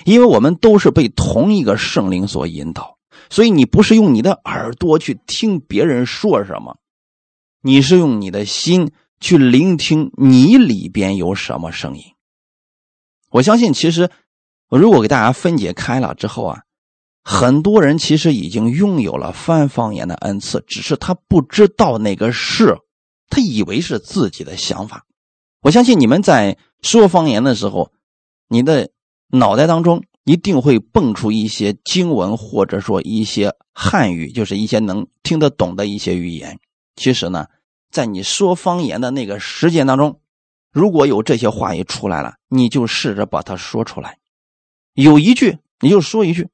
[0.04, 2.98] 因为我们都是被同一个圣灵所引导，
[3.30, 6.78] 所以你不是用你的耳朵去听别人说什么，
[7.62, 12.02] 你是用你的心去聆听你里边有什么声音。
[13.30, 14.10] 我相信，其实。
[14.68, 16.62] 如果给大家分解开了之后啊，
[17.24, 22.78] 很多人其实已经拥有了翻方言的恩赐，只是他不知道那个是，
[23.30, 25.06] 他以为是自己的想法。
[25.62, 27.92] 我相信你们在说方言的时候，
[28.48, 28.90] 你的
[29.28, 36.58] 脑袋当中一定会蹦出一些经文，或者说一些汉语，就是一些能听得懂的一些语言。
[36.96, 37.46] 其实呢，
[37.90, 40.20] 在你说方言的那个时间当中，
[40.72, 44.18] 如果有这些话语出来了，你就试着把它说出来。
[44.94, 46.48] 有一句你就说一句，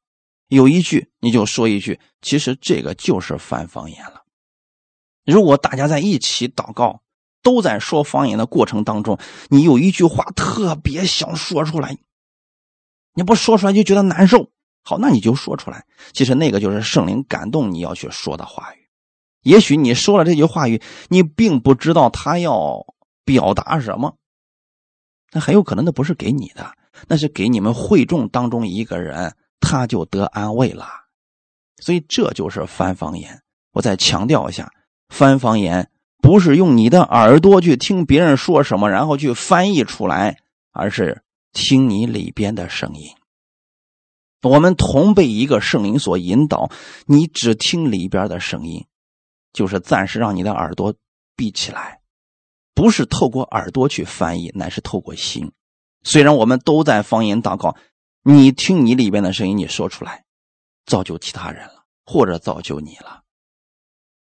[0.49, 4.23] 有一句你就说一句，其实这个就是翻方言了。
[5.33, 7.03] 如果大家在一起祷告，
[7.43, 11.97] 都在说方言的过程当中，你有一句话特别想说出来，
[13.15, 14.51] 你不说出来就觉得难受。
[14.83, 15.85] 好，那你就说出来。
[16.13, 18.89] 其实那个就是圣灵感动你要去说的话语。
[19.43, 22.87] 也许你说了这句话语，你并不知道他要
[23.25, 24.17] 表达什么，
[25.33, 26.73] 那很有可能那不是给你的。
[27.09, 30.89] 那是给你们会众当中一个人，他就得安慰了，
[31.79, 33.43] 所以这就是翻方言。
[33.73, 34.73] 我再强调一下，
[35.09, 35.91] 翻方言
[36.21, 40.39] 不是用你的耳朵去听别人说什么，然后去翻译出来，
[40.73, 43.11] 而是听你里边的声音。
[44.43, 46.71] 我们同被一个圣灵所引导，
[47.07, 48.87] 你只听里边的声音，
[49.53, 50.95] 就是暂时让你的耳朵
[51.35, 52.01] 闭起来，
[52.75, 55.53] 不是透过耳朵去翻译，乃是透过心。
[56.03, 57.77] 虽然我们都在方言祷告，
[58.23, 60.25] 你听你里边的声音，你说出来，
[60.85, 63.23] 造就其他人了，或者造就你了，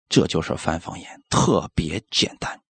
[0.09, 2.61] 这就是翻方言，特别简单，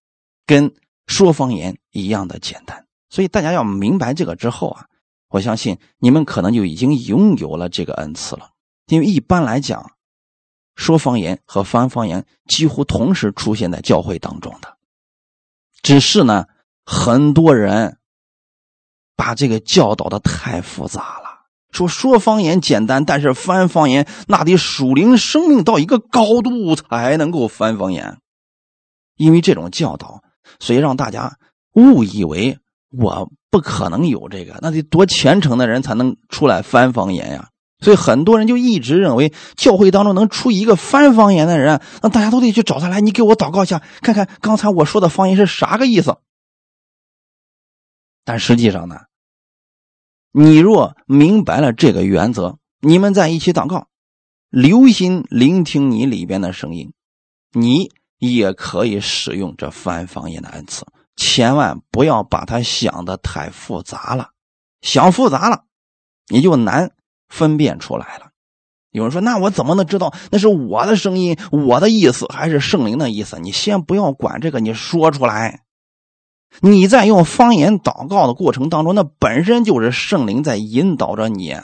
[0.46, 0.74] 跟
[1.06, 2.86] 说方言一样的简单。
[3.10, 4.86] 所以大家要明白这个之后啊，
[5.28, 8.50] 我相信你们可能就已经拥有了这个恩赐了。
[8.86, 9.92] 因为一般来讲，
[10.74, 14.76] 说方言和翻方言几乎同时出现在教会当中的，
[15.82, 16.46] 只是呢，
[16.84, 17.98] 很多人
[19.14, 21.25] 把这个教导的太复杂了。
[21.76, 28.16] 说说方言简单，但是翻方言那得属灵生命到一个高度才能够翻方言。
[29.16, 30.22] 因为这种教导，
[30.58, 31.38] 所以让大家
[31.72, 32.58] 误以为
[32.90, 37.48] 我不可能有这个，那得多虔诚的人才能出来翻方言呀。
[37.78, 46.16] 所以很多人就一直认为教会当中能出一个翻方言的人，那大家都得去找他来，你给我祷告一下，看看刚才我说的方言是啥个意思。
[48.24, 49.00] 但实际上呢，
[50.38, 53.86] 你若明白了这个原则，你们在一起祷告，
[54.50, 56.92] 留心聆听你里边的声音，
[57.52, 60.84] 你也可以使用这翻方言的恩赐。
[61.16, 64.28] 千万不要把它想的太复杂了，
[64.82, 65.64] 想复杂了，
[66.28, 66.90] 你就难。
[67.28, 68.30] 分辨出来了，
[68.90, 75.62] 有人说：“那我怎么能知道那是我的声音、我的意思，还是圣灵的意思？”你先不要管这个，你说出来。
[76.60, 81.54] 你在用方言祷告的过程当中，那本身就是圣灵在引导着你，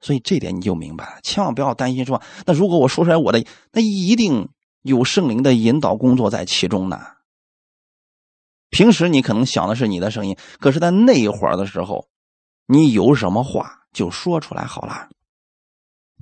[0.00, 1.20] 所以这点你就明白了。
[1.22, 4.48] 千万不要担心说：“那如果我说出来我的，那一定
[4.82, 7.00] 有圣灵的引导工作在其中呢。”
[8.70, 12.08] 平时你可能想的是你的声音，可是在那一会儿的时候，
[12.66, 13.84] 你有什么话？
[13.92, 15.08] 就说出来好了，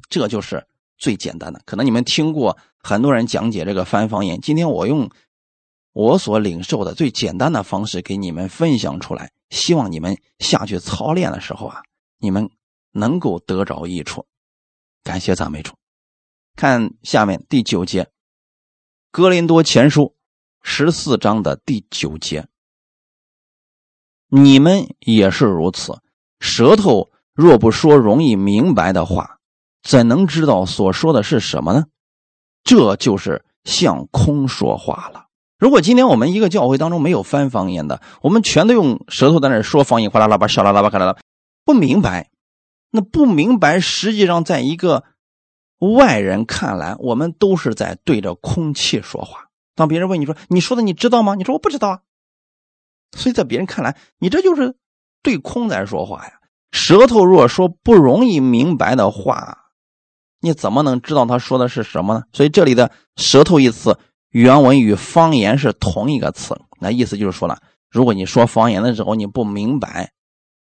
[0.09, 0.65] 这就是
[0.97, 1.61] 最简单的。
[1.67, 5.11] 可能你们听过很多人讲解这个翻方言，今天我用
[5.95, 11.83] 我所领受的最简单的方式给你们分享出来，希望你们下去操练的时候啊，
[12.19, 12.51] 你们
[12.93, 14.27] 能够得着益处。
[15.03, 15.73] 感谢赞美主。
[16.57, 18.03] 看下面第九节，
[19.11, 20.03] 《哥林多前书》
[20.63, 22.49] 十四章的第九节，
[24.29, 26.01] 你们也是如此，
[26.41, 27.11] 舌头。
[27.33, 29.41] 若不说容易明白的话，
[29.83, 31.87] 怎能知道所说的是什么呢？
[32.63, 35.24] 这就是向空说话了。
[35.65, 41.17] 如果今天我们一个教会当中没有翻方言的，我们全都用舌头在那说方言，哗啦啦吧，沙啦啦吧，咔啦啦，
[41.65, 42.29] 不明白。
[42.91, 45.05] 那不明白，实际上在一个
[45.79, 49.47] 外人看来，我们都是在对着空气说话。
[49.75, 52.01] 当别人问你说：“你说的你知道吗？”你说：“我不知道啊。”
[53.17, 54.77] 所以在别人看来，你这就是
[55.23, 56.33] 对空在说话呀。
[56.73, 59.71] 舌头若说不容易明白的话，
[60.43, 62.25] 你怎么能知道他说的是什么呢？
[62.35, 63.99] 所以这里的“舌头”一词，
[64.35, 66.61] 原文与方言是同一个词。
[66.81, 70.11] 那意思就是说了，如果你说方言的时候你不明白，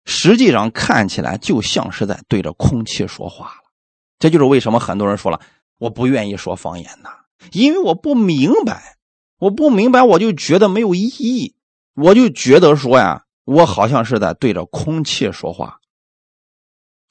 [0.06, 3.72] 实际上看起来就像是在对着空气说话了。
[4.20, 5.42] 这就是为什么很多人说了，
[5.80, 7.10] 我不愿意说方言呐，
[7.52, 8.98] 因为我不明白，
[9.40, 11.56] 我不明白，我就觉得没有意义，
[11.96, 15.80] 我就觉得说呀，我好像是在对着空气说话。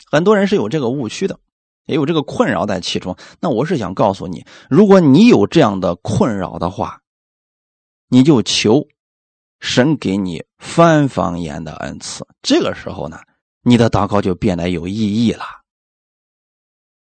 [0.08, 1.40] 很多人是有这个误区的，
[1.86, 3.16] 也有这个困扰在其中。
[3.40, 7.00] 那我是想告诉你，如果你有这样的困扰的话，
[8.08, 8.86] 你就求
[9.60, 12.26] 神给你翻方言的恩赐。
[12.42, 13.18] 这个时候呢，
[13.62, 15.44] 你的祷告就变得有意义了。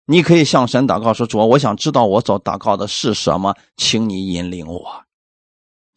[0.07, 5.05] 你可以向神祷告说：“主，我想知道我所祷告的是什么，请你引领我。”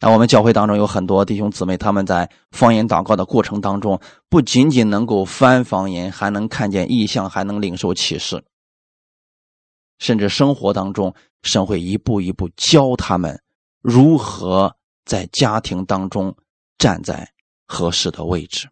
[0.00, 8.44] 那我们教会当中有很多弟兄姊妹，他们在方言祷告的过程当中，不仅仅能够翻方言，还能看见异象，还能领受启示，
[9.98, 13.42] 甚至生活当中，神会一步一步教他们
[13.80, 16.36] 如何在家庭当中
[16.78, 17.32] 站在
[17.66, 18.68] 合适的位置。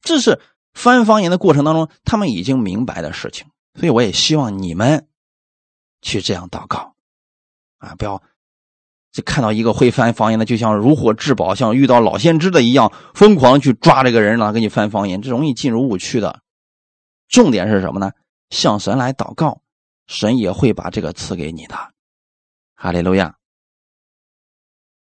[0.00, 0.40] 这是
[0.72, 3.46] 翻方言的过程当中，他们已经明白的事情。
[3.74, 5.08] 所以我也希望你们
[6.00, 6.94] 去这样祷告，
[7.78, 8.22] 啊，不要。
[9.12, 16.42] 就看到一个会翻方言的，就像如获至宝，像遇到老先知的一样，疯狂去抓这个人让他，给你翻方言，这容易进入误区的。
[17.26, 18.12] 重点是什么呢？
[18.50, 19.62] 向神来祷告，
[20.06, 21.76] 神也会把这个赐给你的。
[22.74, 23.36] 哈利路亚。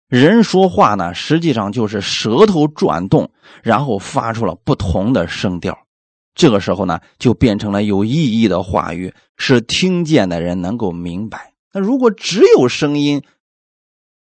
[0.07, 3.31] 人说话呢，实际上就是舌头转动，
[3.63, 5.87] 然后发出了不同的声调，
[6.35, 11.53] 这个时候呢，就变成了有意义的话语，是听见的人能够明白。
[11.71, 13.23] 那如果只有声音，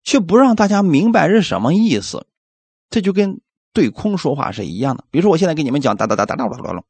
[0.02, 2.26] 却不让大家明白是什么意思，
[2.90, 3.40] 这就跟
[3.72, 5.04] 对空说话是一样的。
[5.12, 6.82] 比如说，我现在给你们讲哒哒哒哒哒哒哒，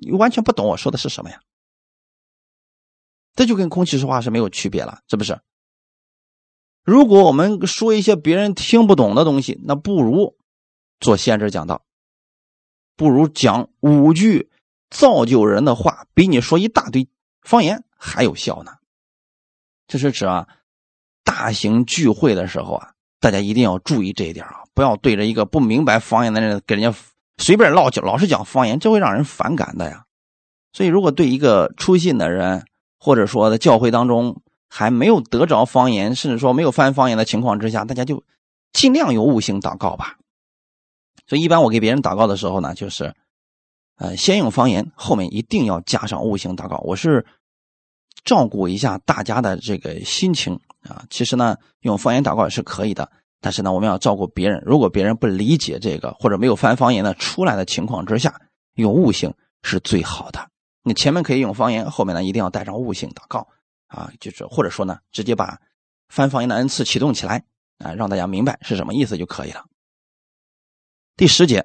[0.00, 1.40] 你完全不懂我说的是什么呀？
[3.34, 5.40] 这就跟空气说话是没有区别了，是不是？
[6.84, 10.36] 如果我们说一些别人听不懂的东西，那不如
[11.00, 11.84] 做先知讲道，
[12.96, 14.50] 不如讲五句
[14.90, 17.08] 造就人的话，比你说一大堆
[17.42, 18.72] 方言还有效呢。
[19.86, 20.48] 这是指啊。
[21.26, 26.94] 大型聚会的时候啊，大家一定要注意这一点啊，不要对着一个不明白方言的人给人家
[27.38, 30.04] 随便唠讲，老是讲方言，这会让人反感的呀。
[30.72, 32.64] 所以，如果对一个初信的人，
[32.98, 38.24] 或者说在教会当中还没有得着方言，甚至说没有翻方言的情况之下，大家就
[38.72, 40.16] 尽量用悟性祷告吧。
[41.26, 43.14] 所以，一般我给别人祷告的时候呢，就是，
[43.96, 46.78] 呃，先用方言，后面一定要加上悟性祷告。
[46.78, 47.24] 我是
[48.24, 51.04] 照顾一下大家的这个心情啊。
[51.08, 53.10] 其实呢，用方言祷告也是可以的，
[53.44, 54.62] 但是呢，我们要照顾别人。
[54.64, 58.40] 如果别人不理解这个，或者没有翻方言的出来的情况之下，
[58.76, 60.48] 用悟性是最好的。
[60.82, 63.46] 你前面可以用方言，后面呢一定要带上悟性祷告
[63.88, 65.58] 啊，就是或者说呢，直接把
[66.08, 67.44] 翻方言的恩赐启动起来
[67.80, 69.66] 啊，让大家明白是什么意思就可以了。
[71.14, 71.60] 第十节，《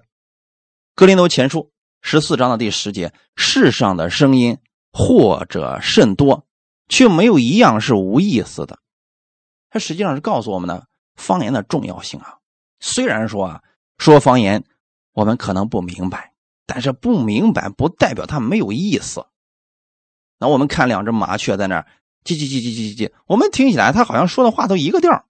[0.95, 1.61] 格林多前书》
[2.01, 4.57] 十四章的第十节：世上的声音
[4.91, 6.45] 或者甚多，
[6.89, 8.79] 却没有一样是无意思的。
[9.69, 10.88] 它实际上是告诉我们的
[11.19, 12.39] 方言的重要性啊。
[12.79, 13.63] 虽然说啊，
[13.99, 14.63] 说方言
[15.13, 16.34] 我们可能不明白。
[16.71, 19.25] 但是不明白不代表它没有意思。
[20.38, 21.88] 那我们看两只麻雀在那儿
[22.23, 25.25] 叽叽叽叽叽叽叽，我们听起来它好像说的话都一个调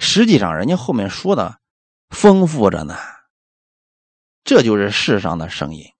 [0.00, 1.60] 实际上人家后面说的
[2.08, 2.96] 丰富着呢。
[4.42, 5.92] 这就是世上的声音，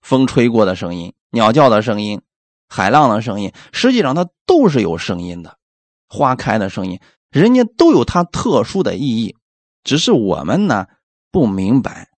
[0.00, 2.22] 风吹过的声音，鸟叫的声音，
[2.70, 5.58] 海浪的声音，实际上它都是有声音的。
[6.08, 6.98] 花开的声音，
[7.30, 9.36] 人家都有它特殊的意义，
[9.84, 10.86] 只是我们呢
[11.30, 12.08] 不明白。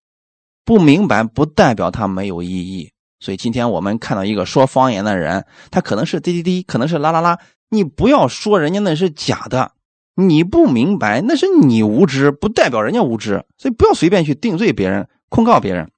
[0.65, 7.39] 不明白不代表他没有意义，所以今天我们看到一个说方言的人，他可能是滴滴滴，可能是啦啦啦，
[7.71, 9.73] 你不要说人家那是假的，
[10.15, 15.91] 你不明白那是你无知，不代表人家无知，所以不要随便去定罪别人、控告别人。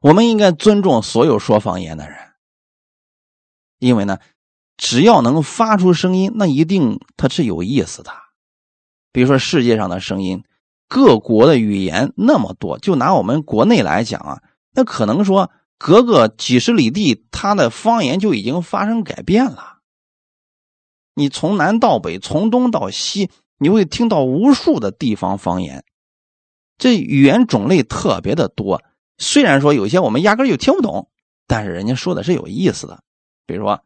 [0.00, 2.16] 我们应该尊重所有说方言的人，
[3.78, 4.18] 因为呢，
[4.80, 8.10] 只要能发出声音，那一定它是有意思的。
[9.12, 10.42] 比如说世界上的声音。
[10.92, 14.42] 各国的语言那么多，就拿我们国内来讲啊，
[14.74, 19.78] 那可能说隔个几十里地，它的方言就已经发生改变了。
[21.14, 25.84] 你从南到北，从东到西，你会听到无数的地方方言。
[26.76, 28.82] 这语言种类特别的多，
[29.16, 31.08] 虽然说有些我们压根就听不懂，
[31.46, 33.00] 但是人家说的是有意思的。
[33.46, 33.80] 比如说，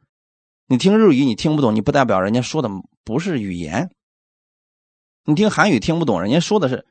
[0.66, 2.70] 你听日语你听不懂，你不代表人家说的
[3.04, 3.90] 不是语言。
[5.24, 6.86] 你听韩语听不懂，人家说的是。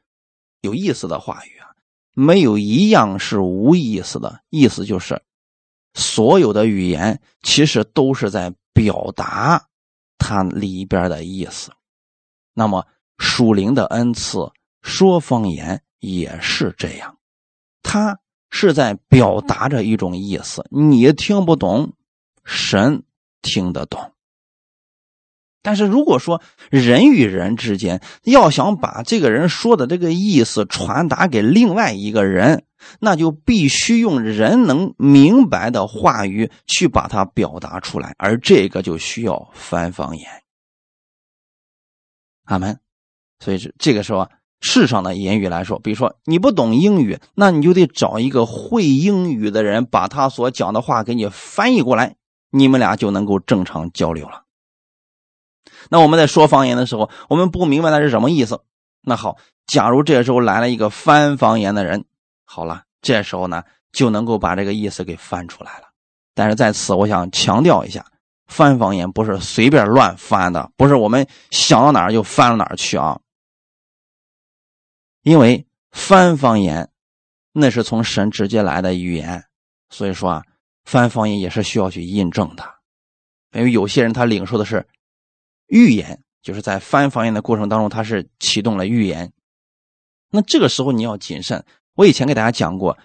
[0.61, 1.75] 有意思的话语啊，
[2.13, 4.39] 没有一样是无意思的。
[4.49, 5.21] 意思就是，
[5.93, 9.67] 所有的语言其实都是在表达
[10.17, 11.69] 它里边的意思。
[12.53, 14.49] 那么属灵的恩赐
[14.81, 17.17] 说方言也是这样，
[17.81, 18.17] 它
[18.49, 21.91] 是在表达着一种意思，你听不懂，
[22.45, 23.03] 神
[23.43, 24.11] 听得懂。
[25.61, 32.65] 但是如果说人与人之间要想把这个人说的这个意思传达给另外一个人，
[32.99, 40.27] 那就必须用人能明白的话语去把它表达出来，而这个就需要翻方言。
[42.43, 42.77] 阿门。
[43.39, 44.29] 所以这这个时候，
[44.59, 52.17] 世上的言语来说，比如说你不懂英语，那你就得找一个会英语的人，把他所讲的话给你翻译过来，
[52.55, 54.43] 你们俩就能够正常交流了。
[55.89, 58.61] 那我们在说方言的时候，我们不明白那是什么意思。
[59.01, 62.05] 那好，假如这时候来了一个翻方言的人，
[62.45, 65.87] 好了，这时候呢就能够把这个意思给翻出来了。
[66.35, 68.05] 但是在此，我想强调一下，
[68.45, 73.19] 翻方言不是随便乱翻的，不是我们想到哪儿就翻到哪儿去啊。
[75.23, 76.89] 因为翻方言
[77.51, 79.43] 那是从神直接来的语言，
[79.89, 80.43] 所以说啊，
[80.83, 82.63] 翻方言也是需要去印证的。
[83.53, 84.87] 因为有些人他领受的是。
[85.67, 89.31] 预言就是在翻方言的过程当中，他是启动了预言。
[90.29, 91.65] 那这个时候你要谨慎。
[91.95, 92.95] 我以前给大家讲过，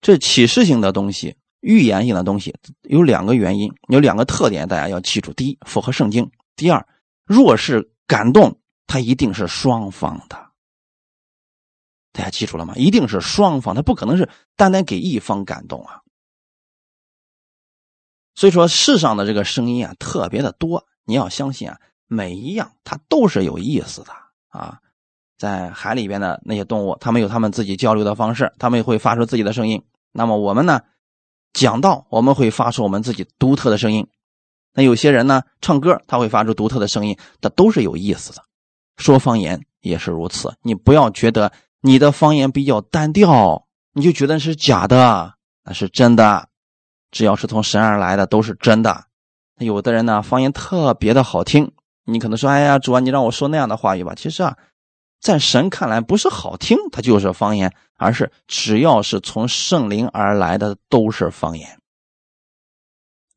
[0.00, 6.86] 这启示性的东西、预言性的东西有两个原因，有两个特点，大家要记住：第一，符合圣经；第二，
[7.24, 10.50] 若是感动，它一定是双方的。
[12.12, 12.74] 大家记住了吗？
[12.76, 16.00] 一定是双方，它不可能是单单给一方感动啊。
[18.34, 21.78] 所以说，世上的这个声音啊，特别的多，你要相信啊。
[22.06, 24.12] 每一样它都是有意思的
[24.48, 24.78] 啊，
[25.38, 29.82] 在海里边的那些动物，它们有它们自己交流的方式，它们会发出自己的声音。
[30.12, 30.80] 那么我们呢，
[31.52, 34.06] 讲道我们会发出我们自己独特的声音。
[34.74, 38.42] 那有些人呢，唱歌他会发出独特的声音，这都是有意思的。
[38.96, 46.48] 说方言也是如此，你不要觉得你的方言比较单调，你就觉得是假的，那是真的。
[47.14, 49.04] 只要是从神而来的，都是真的。
[49.58, 51.70] 有的人呢，方言特别的好听。
[52.06, 54.56] 你可能说：“哎呀，主啊，你让我说那样的话语吧。”其实啊，
[55.20, 61.78] 在神看来不是好听，它就是方言，而是只要是从圣灵而来的都是方言。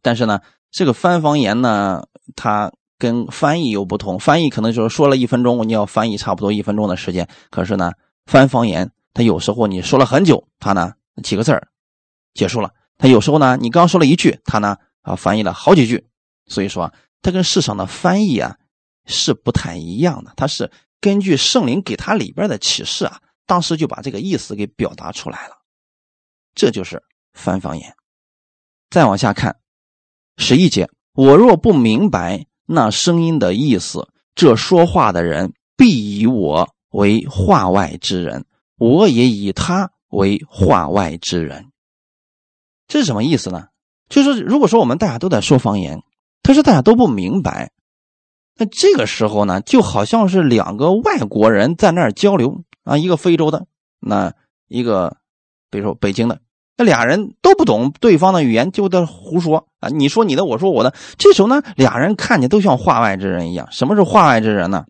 [0.01, 4.17] 但是呢，这个翻方言呢，它跟翻译又不同。
[4.17, 7.29] 翻译可能就是说了一分钟，你要翻译差不多一分钟的时间。
[7.51, 7.91] 可是呢，
[8.25, 11.67] 翻方言，它有时候你说了很久，它呢几个字儿
[12.33, 16.07] 结束了；他有时候呢，你刚说了一句，他呢啊翻译了好几句。
[16.47, 18.57] 所以说，他跟世上的翻译啊
[19.05, 20.33] 是不太一样的。
[20.37, 20.71] 他是
[21.01, 25.55] 根据圣灵给他里边的启示啊，当时就把这个意思给表达出来了。
[26.55, 27.93] 这就是翻方言。
[28.89, 29.57] 再往下看。
[30.37, 38.45] 十一节，我若不明白那声音的意思，这说话的人必以我为话外之人，
[38.77, 41.71] 我也以他为话外之人。
[42.87, 43.67] 这是什么意思呢？
[44.09, 46.01] 就是如果说我们大家都在说方言，
[46.43, 47.71] 可是大家都不明白，
[48.55, 53.67] 那这个时候呢，就好像是两个外国人在那儿交流啊，一个非洲的，
[53.99, 54.33] 那
[54.67, 55.17] 一个
[55.69, 56.39] 比如说北京的。
[56.79, 59.89] 那俩人都不懂对方的语言，就在胡说啊！
[59.89, 60.93] 你说你的，我说我的。
[61.17, 63.67] 这时候呢，俩人看见都像话外之人一样。
[63.71, 64.85] 什么是话外之人呢？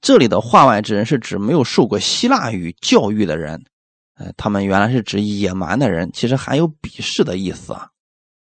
[0.00, 3.64] 这里的话外之人是指没有受过希腊语教育的人，
[4.16, 7.88] 呃，他们原来是指野蛮的人，其实还有鄙视的意思啊。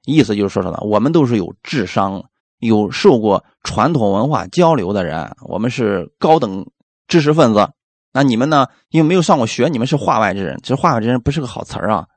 [0.06, 0.80] 意思就是说什么？
[0.84, 2.24] 我们都是有智商、
[2.58, 6.66] 有受过传统文化交流的人，我们是高等
[7.08, 7.70] 知识分子。
[8.14, 8.68] 那你们呢？
[8.90, 10.60] 因为没有上过学，你们是话外之人。
[10.64, 12.08] 其实“话外之人”不是个好词儿啊，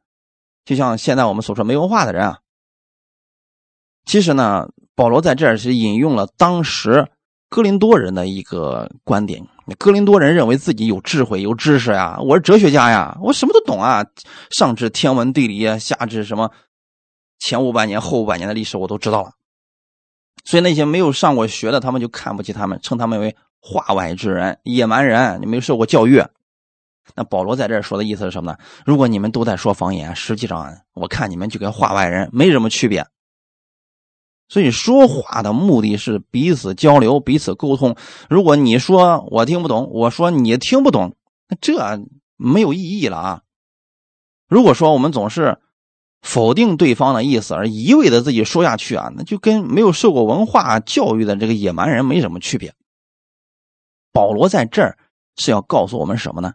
[0.65, 2.39] 就像现在我们所说没文化的人啊。
[4.05, 4.67] 其实呢，
[4.97, 7.07] 保罗在这儿是引用了当时
[7.49, 9.47] 哥林多人的一个观点。
[9.79, 14.05] 哥林多人认为自己有智慧、有知识呀，我是哲学家呀，我什么都懂啊，
[14.51, 16.51] 上至天文地理，下至什么
[17.39, 19.33] 前五百年、后五百年的历史我都知道了。
[20.45, 23.37] 所以那些没有上过学的，他们就看不起他们，称他们为。
[23.67, 26.23] 话外之人，野蛮人，你没有受过教育。
[27.15, 28.59] 那保罗在这说的意思是什么呢？
[28.85, 33.07] 如果你们都在说方言，实际上我看你们就跟话外人没什么区别。
[34.49, 37.97] 所以说话的目的是彼此交流、彼此沟通。
[38.29, 41.17] 如果你说我听不懂，我说你听不懂，
[41.49, 41.79] 那这
[42.37, 43.41] 没有意义了啊。
[44.49, 45.59] 如果说我们总是
[46.21, 52.75] 否定对方的意思，而一味的自己说下去啊，那就跟没有受过文化教育的这个野蛮人没什么区别。
[54.13, 54.97] 保罗在这儿
[55.37, 56.53] 是要告诉我们什么呢？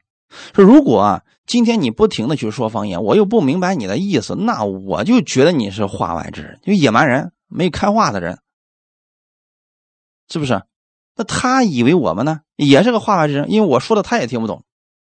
[0.54, 8.40] 说如果啊，今天你不停的去说方言，我又不明白你的意思，那我就觉得你是话外之人，就野蛮人，没开化的人，
[10.30, 10.64] 是不是？
[11.16, 14.64] 那他以为我们呢也是个话外之人，因为我说的他也听不懂，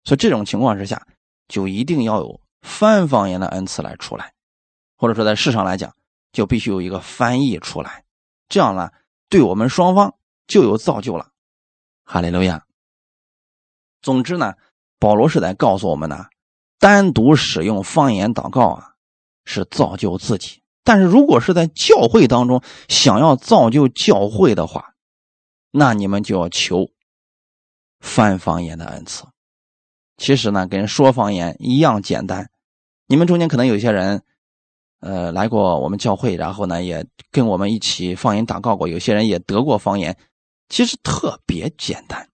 [0.02, 1.06] 所以这种情况之下，
[1.46, 4.34] 就一定要有翻方言的恩赐来出来，
[4.96, 5.94] 或者说在世上来讲，
[6.32, 8.04] 就必须有一个翻译出来，
[8.48, 8.90] 这样呢，
[9.28, 10.16] 对我们双方
[10.48, 11.30] 就有造就了。
[12.04, 12.66] 哈利路亚。
[14.00, 14.54] 总之呢，
[14.98, 16.26] 保罗是在告诉我们呢，
[16.80, 18.94] 单独使用方言祷告啊，
[19.44, 24.94] 是造就自己；但是如果是在教会当中想要造就教会的话，
[25.70, 26.90] 那你们就要求
[28.00, 29.24] 翻方言的恩赐。
[30.16, 32.50] 其实呢，跟说方言一样简单。
[33.06, 34.22] 你们中间可能有些人，
[35.00, 38.88] 呃，来过我们教会，然后呢，也跟我们一起方言祷告过。
[38.88, 40.16] 有些人也得过方言。
[40.68, 42.30] 其实特别简单，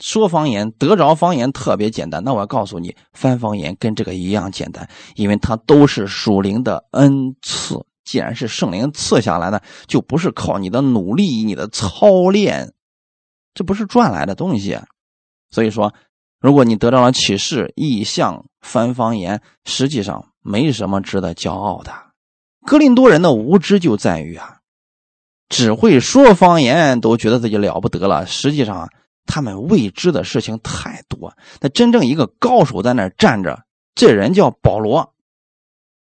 [0.00, 2.24] 说方言得着方言特别简单。
[2.24, 7.84] 那我要告诉你，翻方言跟这个一样简单，因为它都是属灵的恩赐。
[8.02, 12.72] 既然是圣灵赐下来的，就不是靠你的努力、你的操练，
[13.54, 14.76] 这不是赚来的东西。
[15.50, 15.94] 所以说，
[16.40, 21.92] 如果你得到了启示、意象、翻方言，实际上没什么值得骄傲的。
[22.66, 24.56] 格林多人的无知就在于啊。
[25.48, 28.88] 只会说方言都觉得自己了不得了，实际上
[29.26, 31.32] 他们未知的事情太多。
[31.60, 33.64] 那真正一个高手在那站着，
[33.94, 35.14] 这人叫保罗。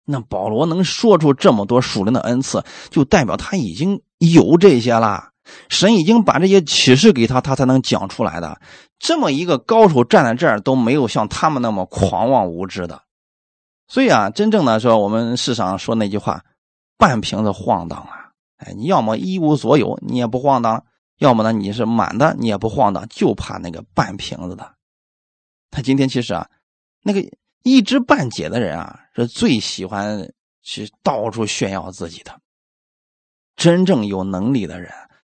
[0.04, 5.30] 那保罗能说出这么多属灵的恩赐，就代表他已经有这些了。
[5.68, 8.60] 神已经把这些启示给他，他才能讲出来的。
[8.98, 13.02] 这么一个高手站在这儿，都没有像他们那么狂妄无知的。
[13.88, 16.44] 所以啊，真正的说，我们世上说那句话，
[16.96, 18.30] 半瓶子晃荡啊。
[18.58, 20.84] 哎，你要么一无所有，你也不晃荡；
[21.23, 24.75] 要么呢，你是满的，你也不晃荡，就怕那个半瓶子的。
[25.70, 26.51] 他今天其实啊，
[27.03, 27.25] 那个
[27.62, 32.41] 一知半解的人啊，是最喜欢去到处炫耀自己的。
[33.55, 34.93] 真正有能力的人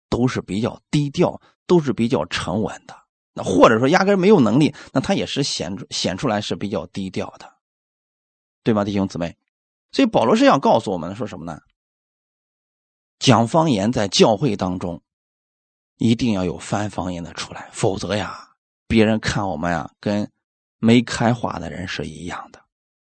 [0.10, 2.96] 都是比较低调，都是比较沉稳的。
[3.34, 7.52] 那或者说压根没有能力，那他也是显显出来是比较低调的，
[8.64, 9.36] 对吗，弟兄姊妹？
[9.92, 11.60] 所以保罗是要告诉我们说什么呢？
[13.18, 15.02] 讲方言在教会当中，
[16.00, 18.36] 一定要有翻方言的出来，否则呀，
[18.88, 20.30] 别人看我们呀，跟
[20.80, 22.60] 没开化的人是一样的。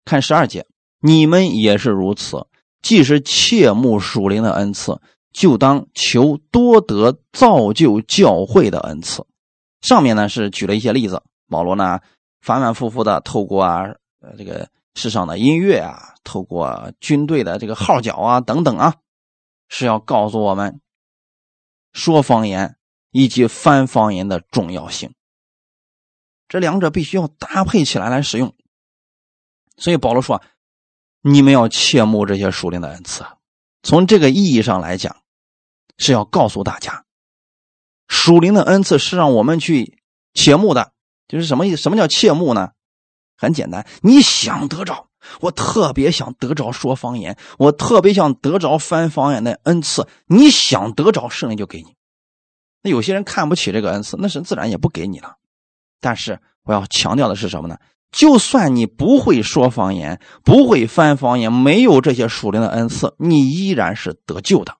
[0.05, 0.67] 看十二节，
[1.01, 2.47] 你们也是如此。
[2.83, 5.01] 既是切慕属灵的恩赐，
[5.33, 9.25] 就当求多得造就教会的恩赐。
[9.83, 12.01] 上面呢是举了一些例子，保罗呢
[12.41, 13.83] 反反复复的透过啊，
[14.21, 18.95] 呃这个世上的音乐啊，透过军队的这个号角啊等等啊，
[19.69, 20.81] 是要告诉我们
[21.93, 22.77] 说方言
[23.11, 25.15] 以及翻方言的重要性。
[26.49, 28.55] 这两者必须要搭配起来来使用。
[29.77, 30.43] 所以保罗说。
[31.23, 33.27] 你们要切慕这些属灵的恩赐，
[33.83, 35.19] 从这个意义上来讲，
[35.99, 37.05] 是要告诉大家，
[38.09, 40.03] 属灵的恩赐是让我们去
[40.33, 40.95] 切慕的。
[41.29, 41.77] 就是什么意思？
[41.77, 42.71] 什么叫切慕呢？
[43.37, 50.09] 很简单，你想得着，我特别想得着说方言，我特别想得着翻方言的恩赐。
[50.25, 51.95] 你想得着，圣灵就给你。
[52.83, 55.37] 那有些人看不起这个恩赐，那是自然也不给你了。
[56.01, 57.77] 但是我要强调的是什么呢？
[58.11, 64.77] 就算你不会说方言，不会翻方言，没有这些属灵的恩赐，你依然是得救的。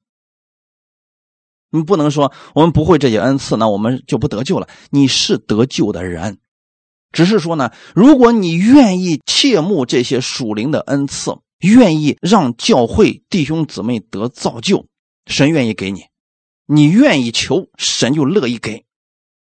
[1.71, 4.67] 你不能说我们不会这些恩赐，那我们就不得救了。
[4.91, 6.39] 你是得救的人，
[7.13, 14.87] 只是说呢，如果你愿意切慕这些属灵的恩赐，愿意让教会弟兄姊妹得造就，
[15.27, 16.07] 神愿意给你，
[16.73, 18.87] 你愿意求，神就乐意给。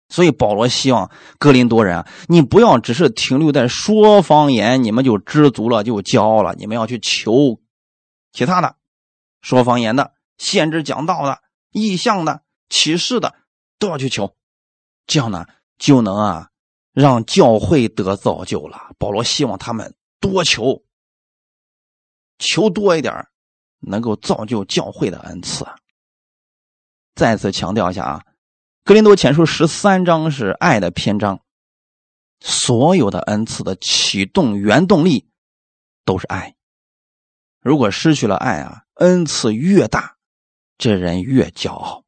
[0.09, 1.11] 所以保罗希望
[1.41, 6.55] 哥林多人啊，你不要只是停留在说方言，你们就知足了，就骄傲了。
[6.55, 7.61] 你们要去求
[8.31, 8.77] 其他的，
[9.41, 11.41] 说方言的、先知讲道的、
[11.72, 13.35] 意象的、启示的，
[13.81, 14.37] 都要去求。
[15.09, 15.47] 这样呢，
[15.79, 16.51] 就能啊
[16.93, 18.93] 让教会得造就了。
[18.99, 20.85] 保罗希望他们多求，
[22.39, 23.27] 求多一点，
[23.81, 25.66] 能够造就教会的恩赐。
[27.17, 28.23] 再次强调一下啊。
[28.85, 31.41] 格林多前书十三章是爱的篇章，
[32.39, 35.29] 所有的恩赐的启动原动力
[36.05, 36.55] 都是爱。
[37.61, 40.17] 如果失去了爱啊，恩赐越大，
[40.79, 42.05] 这人越骄傲。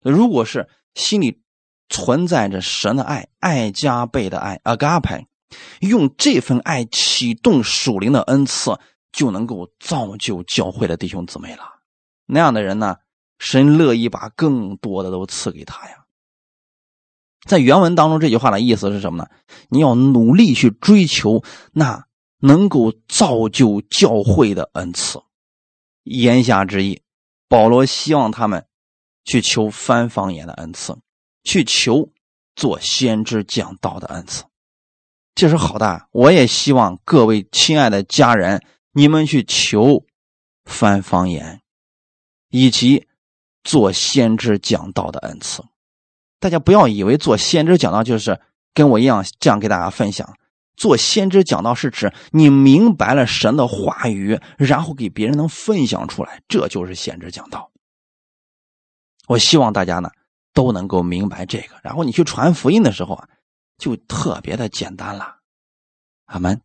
[0.00, 1.40] 如果是心里
[1.88, 5.26] 存在着神的爱，爱加倍的爱，agape，
[5.80, 8.76] 用这份爱启动属灵的恩赐，
[9.12, 11.62] 就能够造就教会的弟兄姊妹了。
[12.26, 12.96] 那样的人呢？
[13.42, 16.04] 神乐意把更多的都赐给他呀。
[17.44, 19.28] 在原文当中，这句话的意思是什么呢？
[19.68, 22.06] 你要努力去追求那
[22.38, 25.20] 能够造就教会的恩赐。
[26.04, 27.02] 言下之意，
[27.48, 28.64] 保罗希望他们
[29.24, 30.96] 去求翻方言的恩赐，
[31.42, 32.10] 去求
[32.54, 34.44] 做先知讲道的恩赐，
[35.34, 36.06] 这是好的。
[36.12, 40.06] 我也希望各位亲爱的家人，你们去求
[40.64, 41.60] 翻方言，
[42.48, 43.08] 以及。
[43.64, 45.62] 做先知讲道的恩赐，
[46.38, 48.40] 大家不要以为做先知讲道就是
[48.74, 50.36] 跟我一样这样给大家分享。
[50.74, 57.70] 做先知讲道是指你明白了神的话语，然后给别人能分享出来，这就是先知讲道。
[59.28, 60.10] 我希望大家呢
[60.52, 63.28] 都能够明白这个，然后你去传福音的时候啊，
[63.78, 65.36] 就特别的简单了。
[66.24, 66.60] 阿门。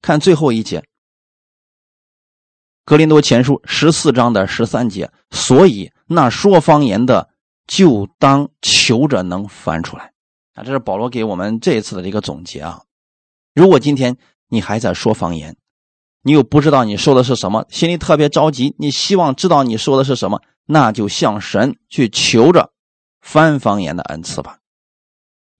[0.00, 0.82] 看最后一节。
[2.84, 7.28] 格林多前书十四章的十三节，所以那说方言的
[7.66, 10.12] 就当求着能翻出来
[10.54, 10.64] 啊！
[10.64, 12.82] 这是保罗给我们这一次的一个总结啊。
[13.54, 14.16] 如果今天
[14.48, 15.56] 你还在说方言，
[16.22, 22.72] 你又不知道你说的是什么，心里特别着急，你希望知道你说的是什么，那就向神去求着
[23.20, 24.58] 翻方言的恩赐吧。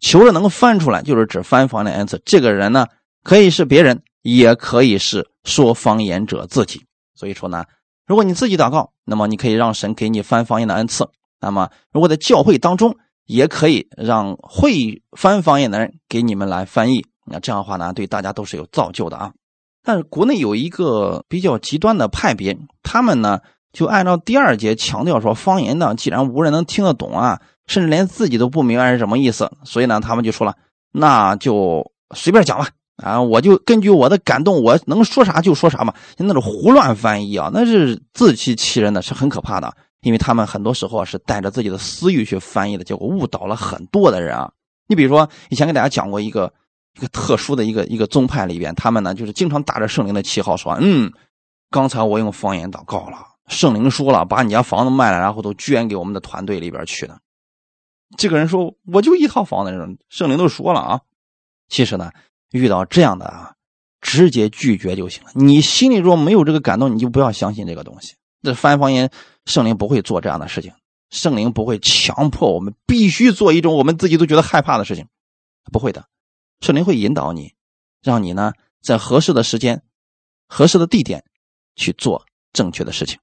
[0.00, 2.22] 求着能翻出来，就是指翻方言的恩赐。
[2.24, 2.86] 这个人呢，
[3.22, 6.86] 可以是别人，也可以是说方言者自己。
[7.14, 7.64] 所以说呢，
[8.08, 11.04] 如果你自己祷告，那么你可以让神给你翻方言的恩赐；
[11.40, 12.96] 那么如果在教会当中，
[13.26, 17.04] 也可以让会翻方言的人给你们来翻译。
[17.26, 19.30] 那这样的话呢，对大家都是有造就的啊。
[19.84, 23.38] 但是国内有一个比较极端的派别，他们呢
[23.72, 30.56] 就按照第二节强调说，方言呢既然无人能听得懂啊，甚至连自己都不明白是什么意思，所以呢他们就说了，
[30.92, 32.68] 那就随便讲吧。
[33.02, 35.94] 啊，我就根据我的感动，我能说啥就说啥嘛。
[36.16, 39.72] 那种胡乱翻译啊，那是自欺欺人的，是很可怕的。
[40.00, 44.52] 因为他们很多时候是带着自己的私欲去翻译的，结果误导了很多的人啊。
[44.86, 46.52] 你比如说，以前给大家讲过一个
[46.96, 51.12] 一个特殊的一个一个宗派里边，他们呢就是经常打着圣灵的旗号说：“嗯，
[51.70, 53.18] 刚才我用方言祷告了，
[53.48, 57.20] 圣灵说了，把你家房子卖了，然后都捐给我们的团队里边去的。”
[58.16, 61.00] 这个人说：“我就一套房子，圣灵都说了啊。”
[61.68, 62.10] 其实呢。
[62.50, 63.54] 遇到这样的啊，
[64.00, 65.30] 直接拒绝就行了。
[65.34, 68.14] 你心里若没有这个感动，你就不要相信这个东西。
[68.42, 69.10] 这翻方言，
[69.46, 70.72] 圣灵不会做这样的事情。
[71.10, 75.06] 圣灵不会强迫我们必须做一种我们自己都觉得害怕的事情，
[75.72, 76.06] 不会的。
[76.60, 77.54] 圣灵会引导你，
[78.02, 79.82] 让你呢在合适的时间、
[80.46, 81.24] 合适的地点
[81.76, 83.18] 去做正确的事情。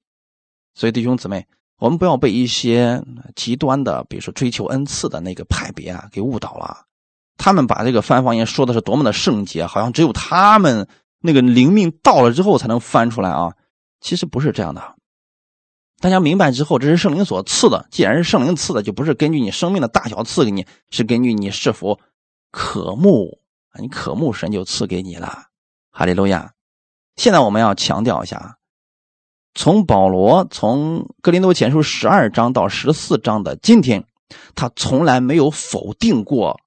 [0.74, 1.48] 所以弟兄姊妹，
[1.78, 3.04] 我们不要被一些
[3.36, 6.86] 极端的，比如说追求恩赐的那个派别啊给误导了。
[7.38, 10.88] 他们把这个翻方言说的是多么的圣洁，好像只有他们
[11.20, 13.54] 那个灵命到了之后才能翻出来啊！
[14.00, 14.96] 其实不是这样的。
[16.00, 17.88] 大家明白之后，这是圣灵所赐的。
[17.90, 22.00] 既然是圣灵赐的，就不是根据你生命的大小赐给你，是根据你是否
[22.52, 23.40] 渴慕，
[23.80, 25.46] 你渴慕神就赐给你了。
[25.92, 26.52] 哈利路亚！
[27.16, 28.58] 现在我们要强调一下，
[29.56, 34.06] 从保罗从格林多前书十二章到十四章的今天，
[34.54, 36.60] 他从来没有否定过。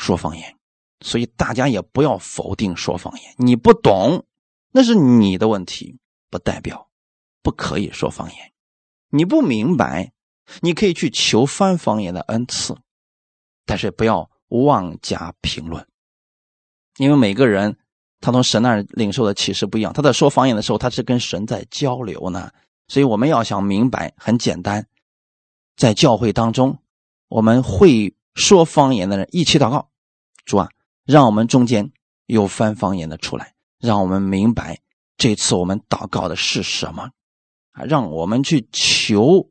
[0.00, 0.56] 说方言，
[1.00, 3.34] 所以大家也不要否定说方言。
[3.36, 4.24] 你不懂，
[4.70, 5.98] 那是你的问题，
[6.30, 6.88] 不代表
[7.42, 8.52] 不可以说方言。
[9.10, 10.12] 你不明白，
[10.60, 12.76] 你可以去求翻方言的恩赐，
[13.66, 15.84] 但是不要妄加评论，
[16.98, 17.76] 因为每个人
[18.20, 19.92] 他从神那儿领受的启示不一样。
[19.92, 22.52] 他在说方言的时候，他是跟神在交流呢。
[22.86, 24.86] 所以我们要想明白，很简单，
[25.76, 26.78] 在教会当中，
[27.28, 28.14] 我们会。
[28.34, 29.87] 说方言的人一起祷告，
[30.48, 30.70] 主啊，
[31.04, 31.92] 让我们中间
[32.24, 34.80] 有翻方言的出来，让我们明白
[35.18, 37.10] 这次我们祷告的是什么
[37.72, 39.50] 啊，让我们去求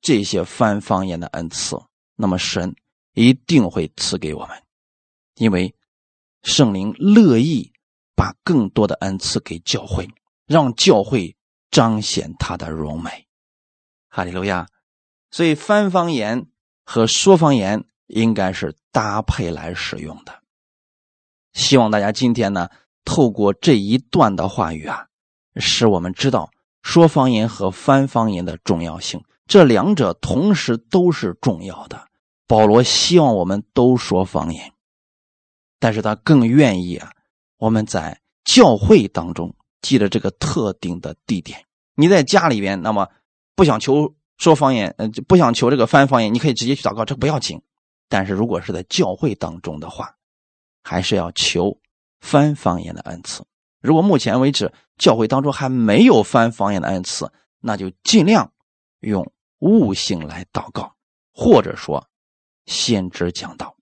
[0.00, 1.76] 这些翻方言的恩赐，
[2.14, 2.76] 那么神
[3.14, 4.62] 一定会赐给我们，
[5.34, 5.74] 因为
[6.44, 7.72] 圣灵乐意
[8.14, 10.08] 把更多的恩赐给教会，
[10.46, 11.36] 让教会
[11.72, 13.26] 彰显他的荣美。
[14.08, 14.68] 哈利路亚！
[15.32, 16.46] 所以翻方言
[16.84, 17.84] 和说方言。
[18.06, 20.32] 应该是搭配来使用的。
[21.52, 22.68] 希望大家今天呢，
[23.04, 25.06] 透过这一段的话语啊，
[25.56, 26.50] 使我们知道
[26.82, 29.22] 说方言和翻方言的重要性。
[29.46, 32.06] 这两者同时都是重要的。
[32.48, 34.72] 保罗希望我们都说方言，
[35.80, 37.10] 但是他更愿意啊，
[37.58, 41.64] 我们在教会当中记得这个特定的地点。
[41.94, 43.08] 你在家里边，那么
[43.54, 47.62] 不想求说方言，呃，不想求这个翻方言，你可以直接去祷告，这不要紧。
[48.08, 50.16] 但是如果是在教会当中的话，
[50.82, 51.76] 还是要求
[52.20, 53.44] 翻方言的恩赐。
[53.80, 57.30] 如果目前为止教会当中还没有翻方言的恩赐，
[57.60, 58.52] 那就尽量
[59.00, 60.94] 用悟性来祷告，
[61.32, 62.08] 或者说
[62.66, 63.76] 先知讲道。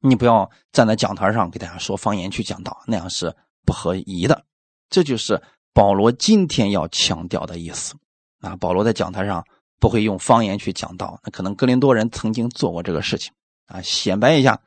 [0.00, 3.34] 你不要站在讲台上给大家说方言去讲道，那样是
[3.64, 4.44] 不合宜的。
[4.90, 7.94] 这就是保罗今天要强调的意思。
[8.40, 9.44] 啊，保罗在讲台上。
[9.82, 13.32] 不会用方言去讲道，那可能格林多人曾经做过这个事情
[13.66, 14.62] 啊，显摆一下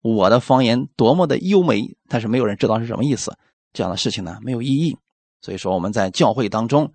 [0.00, 3.36] 我的方言多么的优美，但是没有人知道是什么意思。
[3.72, 4.96] 这样的事情呢没有意义。
[5.40, 6.92] 所以说我们在教会当中，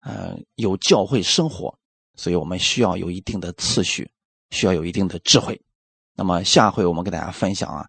[0.00, 1.78] 呃，有教会生活，
[2.14, 4.10] 所以我们需要有一定的次序，
[4.50, 5.58] 需要有一定的智慧。
[6.14, 7.88] 那么下回我们给大家分享啊，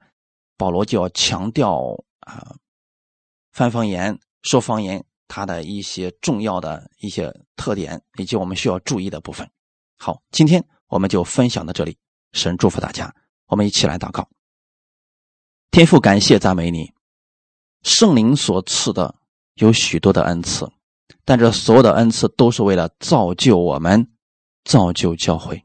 [0.55, 2.55] 保罗就要强调啊，
[3.51, 5.03] 翻方言、说方言。
[5.29, 9.49] 它的一些重要的一些特点，以及我们需要注意的部分。
[9.97, 11.97] 好，今天我们就分享到这里。
[12.33, 13.13] 神祝福大家，
[13.45, 14.27] 我们一起来祷告。
[15.71, 16.91] 天父，感谢赞美你，
[17.83, 19.15] 圣灵所赐的
[19.53, 20.67] 有许多的恩赐，
[21.23, 24.11] 但这所有的恩赐都是为了造就我们，
[24.63, 25.63] 造就教会。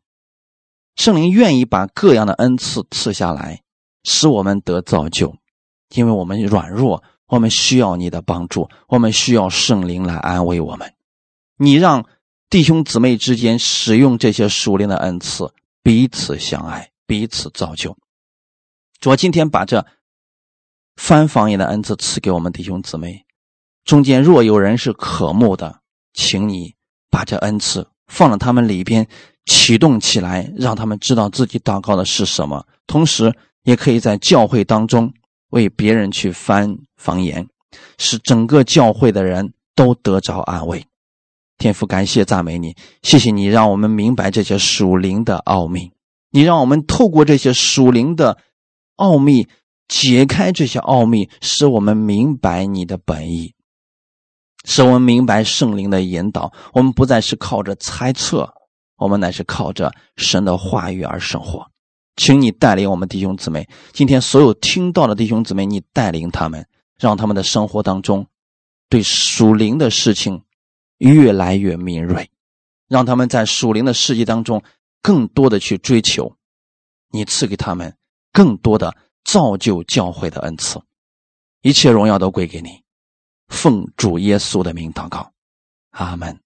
[0.96, 3.62] 圣灵愿意把各样的恩赐赐下来，
[4.04, 5.36] 使我们得造就，
[5.94, 7.02] 因为我们软弱。
[7.26, 10.92] 我们需要你的帮助，我们需要圣灵来安慰我们。
[11.56, 12.04] 你让
[12.50, 15.52] 弟兄姊妹之间使用这些属灵的恩赐，
[15.82, 17.96] 彼此相爱，彼此造就。
[19.00, 19.86] 主，今天把这
[20.96, 23.24] 翻方言的恩赐赐给我们弟兄姊妹，
[23.84, 25.80] 中间若有人是渴慕的，
[26.12, 26.74] 请你
[27.10, 29.08] 把这恩赐放到他们里边，
[29.46, 32.66] 启动起来，让他们知道自己祷告的是什么。
[32.86, 35.12] 同时，也可以在教会当中。
[35.54, 37.46] 为别人去翻方言，
[37.96, 40.84] 使整个教会的人都得着安慰。
[41.58, 45.92] 天父，感谢赞美你，谢谢你让我们明白这些属灵的奥秘。
[46.32, 48.38] 你让我们透过这些属灵的
[48.96, 49.46] 奥秘，
[49.86, 53.54] 解开这些奥秘，使我们明白你的本意，
[54.64, 56.52] 使我们明白圣灵的引导。
[56.72, 58.52] 我们不再是靠着猜测，
[58.96, 61.70] 我们乃是靠着神的话语而生活。
[62.16, 66.66] 请你带领我们弟兄姊妹，今天所有听到的弟兄姊妹，你带领他们，
[66.98, 68.26] 让他们的生活当中
[68.88, 70.44] 对属灵的事情
[70.98, 72.30] 越来越敏锐，
[72.88, 74.62] 让他们在属灵的世界当中
[75.02, 76.36] 更多的去追求，
[77.10, 77.96] 你赐给他们
[78.32, 80.80] 更多的造就教会的恩赐，
[81.62, 82.82] 一切荣耀都归给你，
[83.48, 85.32] 奉主耶稣的名祷告，
[85.90, 86.43] 阿门。